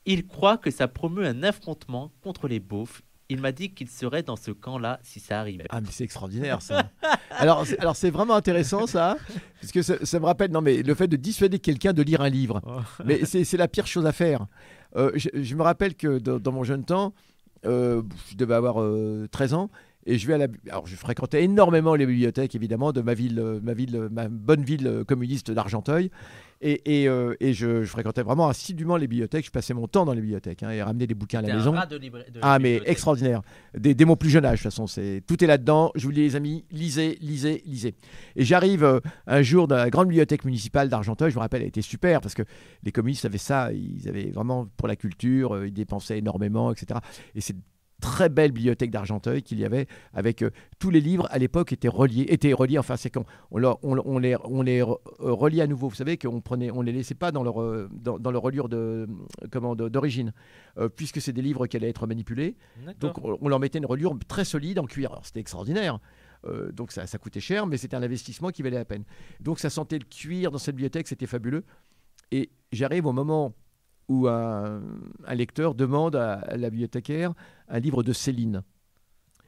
Il 0.05 0.25
croit 0.27 0.57
que 0.57 0.69
ça 0.71 0.87
promeut 0.87 1.25
un 1.25 1.43
affrontement 1.43 2.11
contre 2.21 2.47
les 2.47 2.59
beaufs. 2.59 3.01
Il 3.27 3.41
m'a 3.41 3.51
dit 3.51 3.73
qu'il 3.73 3.89
serait 3.89 4.21
dans 4.21 4.35
ce 4.35 4.51
camp-là 4.51 4.99
si 5.01 5.19
ça 5.19 5.39
arrivait. 5.39 5.65
Ah 5.69 5.81
mais 5.81 5.87
c'est 5.89 6.03
extraordinaire 6.03 6.61
ça. 6.61 6.91
alors 7.31 7.65
c'est- 7.65 7.79
alors 7.79 7.95
c'est 7.95 8.11
vraiment 8.11 8.35
intéressant 8.35 8.85
ça, 8.85 9.17
parce 9.59 9.71
que 9.71 9.81
ça, 9.81 9.95
ça 10.05 10.19
me 10.19 10.25
rappelle 10.25 10.51
non 10.51 10.61
mais 10.61 10.83
le 10.83 10.93
fait 10.93 11.07
de 11.07 11.15
dissuader 11.15 11.57
quelqu'un 11.57 11.91
de 11.93 12.03
lire 12.03 12.21
un 12.21 12.29
livre. 12.29 12.61
Mais 13.03 13.25
c'est 13.25 13.43
c'est 13.43 13.57
la 13.57 13.67
pire 13.67 13.87
chose 13.87 14.05
à 14.05 14.11
faire. 14.11 14.45
Euh, 14.95 15.11
je, 15.15 15.29
je 15.33 15.55
me 15.55 15.63
rappelle 15.63 15.95
que 15.95 16.19
dans, 16.19 16.37
dans 16.39 16.51
mon 16.51 16.63
jeune 16.63 16.85
temps, 16.85 17.15
euh, 17.65 18.03
je 18.29 18.35
devais 18.35 18.53
avoir 18.53 18.79
euh, 18.79 19.27
13 19.31 19.55
ans, 19.55 19.71
et 20.05 20.17
je 20.17 20.27
vais 20.27 20.33
à 20.33 20.37
la, 20.37 20.47
alors 20.69 20.85
je 20.87 20.95
fréquentais 20.95 21.43
énormément 21.43 21.95
les 21.95 22.05
bibliothèques 22.05 22.55
évidemment 22.55 22.91
de 22.91 23.01
ma 23.01 23.13
ville, 23.13 23.39
euh, 23.39 23.59
ma 23.63 23.73
ville, 23.73 23.95
euh, 23.95 24.09
ma 24.11 24.27
bonne 24.27 24.63
ville 24.63 24.87
euh, 24.87 25.03
communiste 25.03 25.51
d'Argenteuil, 25.51 26.11
et, 26.61 27.01
et, 27.03 27.09
euh, 27.09 27.35
et 27.41 27.53
je, 27.53 27.83
je 27.83 27.89
fréquentais 27.89 28.23
vraiment 28.23 28.47
assidûment 28.47 28.95
les 28.95 29.07
bibliothèques. 29.07 29.45
Je 29.45 29.51
passais 29.51 29.73
mon 29.73 29.87
temps 29.87 30.05
dans 30.05 30.13
les 30.13 30.21
bibliothèques 30.21 30.63
hein, 30.63 30.69
et 30.71 30.81
ramenais 30.81 31.05
des 31.05 31.13
bouquins 31.13 31.39
à 31.39 31.41
la 31.41 31.49
maison. 31.57 31.71
rat 31.73 31.85
de 31.85 31.97
libra- 31.97 32.19
de 32.31 32.39
Ah 32.41 32.59
mais 32.59 32.79
extraordinaire. 32.85 33.41
Dès, 33.77 33.93
dès 33.93 34.05
mon 34.05 34.15
plus 34.15 34.29
jeune 34.29 34.45
âge, 34.45 34.59
de 34.59 34.63
toute 34.63 34.71
façon, 34.71 34.87
c'est 34.87 35.21
tout 35.27 35.43
est 35.43 35.47
là-dedans. 35.47 35.91
Je 35.95 36.05
vous 36.05 36.13
dis 36.13 36.21
les 36.21 36.35
amis, 36.37 36.63
lisez, 36.71 37.17
lisez, 37.21 37.61
lisez. 37.65 37.93
Et 38.37 38.45
j'arrive 38.45 38.83
euh, 38.85 38.99
un 39.27 39.41
jour 39.41 39.67
dans 39.67 39.75
la 39.75 39.89
grande 39.89 40.07
bibliothèque 40.07 40.45
municipale 40.45 40.87
d'Argenteuil. 40.87 41.29
Je 41.29 41.35
me 41.35 41.41
rappelle, 41.41 41.61
elle 41.61 41.67
était 41.67 41.81
super 41.81 42.21
parce 42.21 42.33
que 42.33 42.43
les 42.83 42.91
communistes 42.93 43.25
avaient 43.25 43.37
ça. 43.37 43.71
Ils 43.73 44.07
avaient 44.07 44.31
vraiment 44.31 44.65
pour 44.77 44.87
la 44.87 44.95
culture, 44.95 45.65
ils 45.65 45.73
dépensaient 45.73 46.17
énormément, 46.19 46.71
etc. 46.71 46.99
Et 47.35 47.41
c'est 47.41 47.55
très 48.01 48.29
belle 48.29 48.51
bibliothèque 48.51 48.91
d'Argenteuil 48.91 49.41
qu'il 49.41 49.59
y 49.59 49.65
avait 49.65 49.87
avec 50.13 50.41
euh, 50.41 50.49
tous 50.79 50.89
les 50.89 50.99
livres 51.01 51.27
à 51.31 51.37
l'époque 51.39 51.71
étaient 51.73 51.87
reliés, 51.87 52.25
étaient 52.29 52.53
reliés. 52.53 52.77
Enfin, 52.77 52.97
c'est 52.97 53.09
qu'on 53.09 53.25
on, 53.51 53.57
leur- 53.57 53.79
on- 53.83 53.97
on 54.05 54.19
les 54.19 54.35
on 54.43 54.61
les 54.61 54.81
euh, 54.81 54.95
reliait 55.19 55.61
à 55.61 55.67
nouveau. 55.67 55.87
Vous 55.89 55.95
savez 55.95 56.17
qu'on 56.17 56.41
prenait, 56.41 56.71
on 56.71 56.81
les 56.81 56.91
laissait 56.91 57.15
pas 57.15 57.31
dans 57.31 57.43
leur 57.43 57.61
euh, 57.61 57.89
dans, 57.93 58.19
dans 58.19 58.31
leur 58.31 58.41
reliure 58.41 58.69
de 58.69 59.07
comment 59.51 59.75
d'origine, 59.75 60.33
euh, 60.77 60.89
puisque 60.89 61.21
c'est 61.21 61.33
des 61.33 61.41
livres 61.41 61.67
qui 61.67 61.77
allaient 61.77 61.89
être 61.89 62.05
manipulés. 62.07 62.55
Donc 62.99 63.17
on, 63.23 63.47
leur 63.49 63.59
mettait 63.59 63.79
une 63.79 63.85
reliure 63.85 64.17
très 64.27 64.45
solide 64.45 64.77
en 64.79 64.85
cuir. 64.85 65.11
Alors, 65.11 65.25
C'était 65.25 65.39
extraordinaire. 65.39 65.99
Euh, 66.45 66.71
donc 66.71 66.91
ça, 66.91 67.07
ça 67.07 67.17
coûtait 67.17 67.39
cher, 67.39 67.65
mais 67.65 67.77
c'était 67.77 67.95
un 67.95 68.03
investissement 68.03 68.49
qui 68.49 68.61
valait 68.61 68.77
la 68.77 68.85
peine. 68.85 69.03
Donc 69.39 69.57
ça 69.59 69.69
sentait 69.69 69.97
le 69.97 70.05
cuir 70.05 70.51
dans 70.51 70.57
cette 70.59 70.75
bibliothèque, 70.75 71.07
c'était 71.07 71.25
fabuleux. 71.25 71.63
Et 72.31 72.51
j'arrive 72.71 73.05
au 73.07 73.13
moment 73.13 73.53
où 74.07 74.27
un, 74.27 74.81
lecteur 75.33 75.75
demande 75.75 76.15
à 76.15 76.55
la 76.55 76.69
bibliothécaire 76.69 77.33
un 77.67 77.79
livre 77.79 78.03
de 78.03 78.13
Céline. 78.13 78.63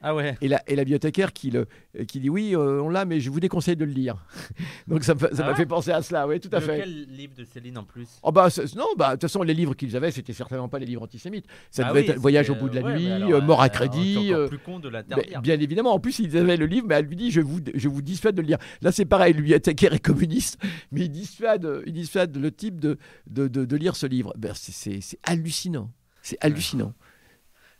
Ah 0.02 0.14
ouais. 0.14 0.36
Et 0.40 0.48
la, 0.48 0.62
et 0.68 0.76
la 0.76 0.84
bibliothécaire 0.84 1.32
qui, 1.32 1.50
le, 1.50 1.66
qui 2.06 2.20
dit 2.20 2.30
oui, 2.30 2.54
euh, 2.54 2.80
on 2.80 2.88
l'a, 2.88 3.04
mais 3.04 3.18
je 3.20 3.30
vous 3.30 3.40
déconseille 3.40 3.76
de 3.76 3.84
le 3.84 3.90
lire. 3.92 4.24
Donc 4.86 5.02
ça 5.04 5.14
ça 5.18 5.28
Ah 5.32 5.42
m'a 5.42 5.48
ouais 5.50 5.54
fait 5.56 5.66
penser 5.66 5.90
à 5.90 6.02
cela, 6.02 6.26
oui, 6.28 6.38
tout 6.40 6.48
à 6.52 6.60
fait. 6.60 6.76
Lequel 6.78 7.06
livre 7.08 7.34
de 7.36 7.44
Céline 7.44 7.78
en 7.78 7.84
plus? 7.84 8.06
Oh 8.22 8.30
bah 8.32 8.48
non, 8.76 8.86
bah 8.96 9.08
de 9.08 9.12
toute 9.12 9.22
façon 9.22 9.42
les 9.42 9.54
livres 9.54 9.74
qu'ils 9.74 9.96
avaient, 9.96 10.10
c'était 10.12 10.32
certainement 10.32 10.68
pas 10.68 10.78
les 10.78 10.86
livres 10.86 11.02
antisémites. 11.02 11.46
Ça 11.70 11.82
Ah 11.84 11.88
devait 11.90 12.02
oui, 12.02 12.10
être 12.10 12.18
Voyage 12.18 12.50
au 12.50 12.54
bout 12.54 12.68
de 12.68 12.76
la 12.78 12.82
euh, 12.82 12.84
ouais, 12.92 12.94
nuit, 12.98 13.06
mais 13.06 13.12
alors, 13.12 13.32
euh, 13.32 13.40
Mort 13.40 13.60
à 13.60 13.66
euh, 13.66 13.68
crédit. 13.68 14.32
euh, 14.32 14.46
plus 14.48 14.58
con 14.58 14.78
de 14.78 14.88
Ben, 14.88 14.98
l'interdire. 15.08 15.42
bien 15.42 15.58
évidemment, 15.60 15.92
en 15.94 15.98
plus, 16.00 16.18
ils 16.20 16.36
avaient 16.36 16.56
le 16.56 16.66
livre, 16.66 16.86
mais 16.88 16.94
elle 16.94 17.06
lui 17.06 17.16
dit 17.16 17.30
Je 17.30 17.40
vous, 17.40 17.60
je 17.74 17.88
vous 17.88 18.02
dissuade 18.02 18.34
de 18.34 18.42
le 18.42 18.46
lire. 18.48 18.58
Là, 18.82 18.92
c'est 18.92 19.04
pareil, 19.04 19.32
le 19.32 19.38
bibliothécaire 19.40 19.92
est 19.94 19.98
communiste, 19.98 20.58
mais 20.92 21.02
il 21.02 21.10
dissuade, 21.10 21.82
il 21.86 21.92
dissuade 21.92 22.36
le 22.36 22.50
type 22.52 22.78
de, 22.78 22.98
de, 23.28 23.48
de- 23.48 23.64
de 23.64 23.76
lire 23.76 23.96
ce 23.96 24.06
livre. 24.06 24.32
Ben, 24.38 24.52
c'est 24.54 25.00
hallucinant. 25.24 25.90
C'est 26.22 26.36
hallucinant. 26.40 26.94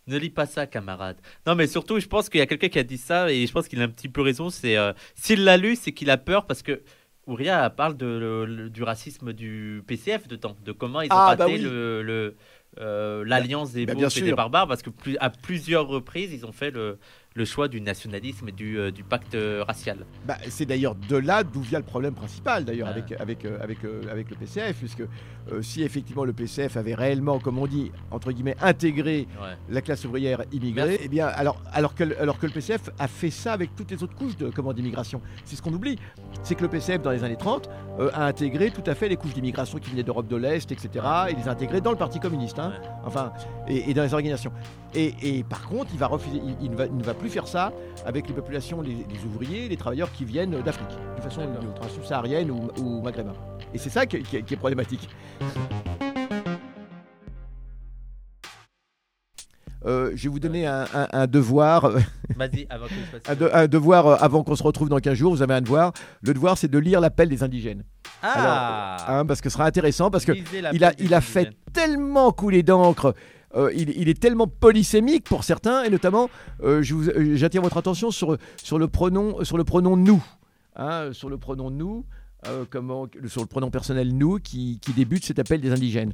Ne 0.08 0.18
lis 0.18 0.30
pas 0.30 0.46
ça, 0.46 0.66
camarade. 0.66 1.16
Non, 1.46 1.54
mais 1.54 1.66
surtout, 1.66 2.00
je 2.00 2.06
pense 2.06 2.28
qu'il 2.28 2.38
y 2.38 2.42
a 2.42 2.46
quelqu'un 2.46 2.68
qui 2.68 2.78
a 2.78 2.82
dit 2.82 2.98
ça 2.98 3.30
et 3.30 3.46
je 3.46 3.52
pense 3.52 3.68
qu'il 3.68 3.80
a 3.80 3.84
un 3.84 3.88
petit 3.88 4.08
peu 4.08 4.22
raison. 4.22 4.50
C'est 4.50 4.76
euh, 4.76 4.92
s'il 5.14 5.44
l'a 5.44 5.56
lu, 5.56 5.76
c'est 5.76 5.92
qu'il 5.92 6.10
a 6.10 6.16
peur 6.16 6.46
parce 6.46 6.62
que 6.62 6.82
Ouria 7.26 7.68
parle 7.70 7.96
de, 7.96 8.06
le- 8.06 8.44
le- 8.46 8.70
du 8.70 8.82
racisme 8.82 9.32
du 9.34 9.82
PCF 9.86 10.26
dedans, 10.28 10.56
de 10.64 10.72
comment 10.72 11.02
ils 11.02 11.06
ont 11.12 11.16
Ah, 11.16 11.36
bah 11.36 11.44
raté 11.44 11.58
oui. 11.58 11.60
le, 11.62 12.02
le, 12.02 12.36
euh, 12.80 13.22
l'alliance 13.26 13.72
des 13.72 13.84
bah, 13.84 13.94
bien 13.94 14.08
et 14.08 14.20
des 14.22 14.32
barbares 14.32 14.66
parce 14.66 14.80
que 14.82 14.88
plus, 14.90 15.16
à 15.20 15.28
plusieurs 15.30 15.86
reprises 15.88 16.32
ils 16.32 16.46
ont 16.46 16.52
fait 16.52 16.70
le 16.70 16.98
le 17.34 17.44
choix 17.44 17.68
du 17.68 17.80
nationalisme 17.80 18.48
et 18.48 18.52
du, 18.52 18.78
euh, 18.78 18.90
du 18.90 19.04
pacte 19.04 19.34
euh, 19.36 19.62
racial. 19.66 19.98
Bah, 20.26 20.36
c'est 20.48 20.66
d'ailleurs 20.66 20.94
de 20.96 21.16
là 21.16 21.44
d'où 21.44 21.60
vient 21.60 21.78
le 21.78 21.84
problème 21.84 22.14
principal, 22.14 22.64
d'ailleurs, 22.64 22.88
avec, 22.88 23.12
avec, 23.12 23.44
euh, 23.44 23.58
avec, 23.62 23.78
avec 24.10 24.30
le 24.30 24.36
PCF, 24.36 24.76
puisque 24.76 25.02
euh, 25.52 25.62
si 25.62 25.82
effectivement 25.82 26.24
le 26.24 26.32
PCF 26.32 26.76
avait 26.76 26.94
réellement, 26.94 27.38
comme 27.38 27.58
on 27.58 27.66
dit, 27.68 27.92
entre 28.10 28.32
guillemets, 28.32 28.56
intégré 28.60 29.28
Ouais. 29.40 29.54
la 29.68 29.80
classe 29.82 30.04
ouvrière 30.04 30.42
immigrée, 30.52 30.84
Merci. 30.88 31.02
eh 31.04 31.08
bien, 31.08 31.26
alors, 31.28 31.62
alors, 31.72 31.94
que, 31.94 32.04
le- 32.04 32.20
alors 32.20 32.38
que 32.38 32.46
le 32.46 32.52
PCF 32.52 32.90
a 32.98 33.06
fait 33.06 33.30
ça 33.30 33.52
avec 33.52 33.76
toutes 33.76 33.90
les 33.92 34.02
autres 34.02 34.16
couches 34.16 34.36
de, 34.36 34.50
comment, 34.50 34.72
d'immigration. 34.72 35.20
C'est 35.44 35.54
ce 35.54 35.62
qu'on 35.62 35.72
oublie. 35.72 35.96
C'est 36.42 36.54
que 36.56 36.62
le 36.62 36.68
PCF, 36.68 37.02
dans 37.02 37.10
les 37.12 37.22
années 37.22 37.36
30, 37.36 37.68
euh, 38.00 38.10
a 38.14 38.24
intégré 38.26 38.70
tout 38.72 38.82
à 38.86 38.94
fait 38.96 39.08
les 39.08 39.16
couches 39.16 39.34
d'immigration 39.34 39.78
qui 39.78 39.90
venaient 39.90 40.02
d'Europe 40.02 40.26
de 40.28 40.36
l'Est, 40.36 40.72
etc. 40.72 40.88
Et 41.30 41.34
les 41.34 41.46
a 41.46 41.52
intégrées 41.52 41.80
dans 41.80 41.92
le 41.92 41.98
Parti 41.98 42.18
communiste. 42.18 42.58
hein. 42.58 42.72
Ouais. 42.80 42.88
Enfin, 43.04 43.32
et, 43.68 43.90
et 43.90 43.94
dans 43.94 44.02
les 44.02 44.12
organisations. 44.14 44.52
Et, 44.94 45.14
et 45.22 45.44
par 45.44 45.68
contre, 45.68 45.90
il 45.92 45.98
va 45.98 46.06
refuser, 46.06 46.38
il, 46.42 46.56
il 46.64 46.70
ne 46.70 46.76
va, 46.76 46.86
il 46.86 46.96
ne 46.96 47.02
va 47.04 47.14
plus 47.18 47.28
faire 47.28 47.46
ça 47.46 47.72
avec 48.06 48.26
les 48.28 48.34
populations, 48.34 48.80
les, 48.80 48.90
les 48.94 49.24
ouvriers, 49.26 49.68
les 49.68 49.76
travailleurs 49.76 50.10
qui 50.12 50.24
viennent 50.24 50.60
d'Afrique, 50.62 50.88
de 51.16 51.22
façon 51.22 51.42
hein, 51.42 51.88
subsaharienne 51.92 52.50
ou, 52.50 52.68
ou 52.80 53.02
maghrébin. 53.02 53.34
Et 53.74 53.78
c'est 53.78 53.90
ça 53.90 54.06
qui, 54.06 54.16
est- 54.16 54.22
qui 54.22 54.36
est- 54.36 54.42
qui 54.42 54.54
est 54.54 54.56
problématique. 54.56 55.08
Euh, 59.86 60.10
je 60.16 60.24
vais 60.24 60.28
vous 60.28 60.40
donner 60.40 60.66
un, 60.66 60.86
un- 60.92 61.08
un 61.12 61.26
devoir, 61.28 61.90
Vas-y, 62.36 62.66
avant 62.68 62.86
que 62.86 62.94
je 62.94 63.16
fasse. 63.16 63.20
un, 63.28 63.34
de- 63.36 63.50
un 63.52 63.66
devoir 63.68 64.06
euh, 64.08 64.16
avant 64.18 64.42
qu'on 64.42 64.56
se 64.56 64.62
retrouve 64.62 64.88
dans 64.88 64.98
15 64.98 65.14
jours. 65.14 65.32
Vous 65.32 65.40
avez 65.42 65.54
un 65.54 65.60
devoir. 65.60 65.92
Le 66.22 66.34
devoir, 66.34 66.58
c'est 66.58 66.66
de 66.68 66.78
lire 66.78 67.00
l'appel 67.00 67.28
des 67.28 67.44
indigènes, 67.44 67.84
Ah 68.22 68.96
hein, 69.08 69.24
parce 69.24 69.40
que 69.40 69.48
ce 69.48 69.52
sera 69.54 69.66
intéressant, 69.66 70.10
parce 70.10 70.24
la 70.62 70.72
il 70.74 70.84
a, 70.84 70.92
il 70.98 71.14
fait 71.20 71.52
tellement 71.72 72.32
couler 72.32 72.64
d'encre. 72.64 73.14
Euh, 73.54 73.70
il, 73.74 73.90
il 73.90 74.08
est 74.08 74.20
tellement 74.20 74.46
polysémique 74.46 75.24
pour 75.24 75.44
certains, 75.44 75.82
et 75.84 75.90
notamment, 75.90 76.28
euh, 76.62 76.82
euh, 76.92 77.36
j'attire 77.36 77.62
votre 77.62 77.76
attention 77.78 78.10
sur, 78.10 78.36
sur, 78.62 78.78
le 78.78 78.88
pronom, 78.88 79.42
sur 79.44 79.56
le 79.56 79.64
pronom 79.64 79.96
nous. 79.96 80.22
Hein, 80.76 81.10
sur 81.12 81.28
le 81.28 81.38
pronom 81.38 81.70
nous, 81.70 82.04
euh, 82.46 82.64
comment, 82.70 83.08
sur 83.26 83.40
le 83.40 83.48
pronom 83.48 83.68
personnel 83.68 84.16
nous 84.16 84.36
qui, 84.38 84.78
qui 84.80 84.92
débute 84.92 85.24
cet 85.24 85.40
appel 85.40 85.60
des 85.60 85.72
indigènes. 85.72 86.12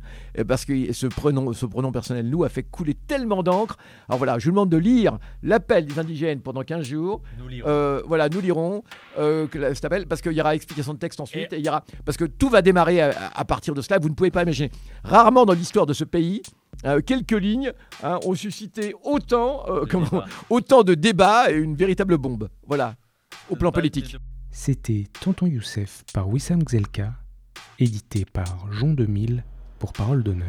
Parce 0.48 0.64
que 0.64 0.90
ce 0.94 1.06
pronom, 1.06 1.52
ce 1.52 1.66
pronom 1.66 1.92
personnel 1.92 2.30
nous 2.30 2.44
a 2.44 2.48
fait 2.48 2.62
couler 2.62 2.94
tellement 2.94 3.42
d'encre. 3.42 3.76
Alors 4.08 4.16
voilà, 4.16 4.38
je 4.38 4.46
vous 4.46 4.52
demande 4.52 4.70
de 4.70 4.78
lire 4.78 5.18
l'appel 5.42 5.84
des 5.84 5.98
indigènes 5.98 6.40
pendant 6.40 6.62
15 6.62 6.86
jours. 6.86 7.20
Nous 7.38 7.48
lirons. 7.48 7.68
Euh, 7.68 8.00
voilà, 8.06 8.30
nous 8.30 8.40
lirons 8.40 8.82
euh, 9.18 9.46
cet 9.74 9.84
appel 9.84 10.06
parce 10.06 10.22
qu'il 10.22 10.32
y 10.32 10.40
aura 10.40 10.54
explication 10.54 10.94
de 10.94 10.98
texte 10.98 11.20
ensuite. 11.20 11.52
Et- 11.52 11.56
Et 11.56 11.58
il 11.58 11.66
y 11.66 11.68
aura, 11.68 11.84
parce 12.06 12.16
que 12.16 12.24
tout 12.24 12.48
va 12.48 12.62
démarrer 12.62 13.02
à, 13.02 13.12
à 13.34 13.44
partir 13.44 13.74
de 13.74 13.82
cela. 13.82 13.98
Vous 13.98 14.08
ne 14.08 14.14
pouvez 14.14 14.30
pas 14.30 14.44
imaginer. 14.44 14.70
Rarement 15.04 15.44
dans 15.44 15.52
l'histoire 15.52 15.84
de 15.84 15.92
ce 15.92 16.04
pays, 16.04 16.40
euh, 16.84 17.00
quelques 17.00 17.32
lignes 17.32 17.72
hein, 18.02 18.18
ont 18.24 18.34
suscité 18.34 18.94
autant, 19.04 19.64
euh, 19.68 19.84
comment- 19.90 20.22
autant 20.50 20.82
de 20.82 20.94
débats 20.94 21.50
et 21.50 21.54
une 21.56 21.74
véritable 21.76 22.16
bombe. 22.18 22.48
Voilà, 22.66 22.94
au 23.50 23.56
plan 23.56 23.72
politique. 23.72 24.16
C'était 24.50 25.04
Tonton 25.20 25.46
Youssef 25.46 26.04
par 26.12 26.28
Wissam 26.28 26.62
Gzelka, 26.68 27.12
édité 27.78 28.24
par 28.24 28.70
Jean 28.72 28.92
2000 28.94 29.42
pour 29.78 29.92
Parole 29.92 30.22
d'honneur. 30.22 30.46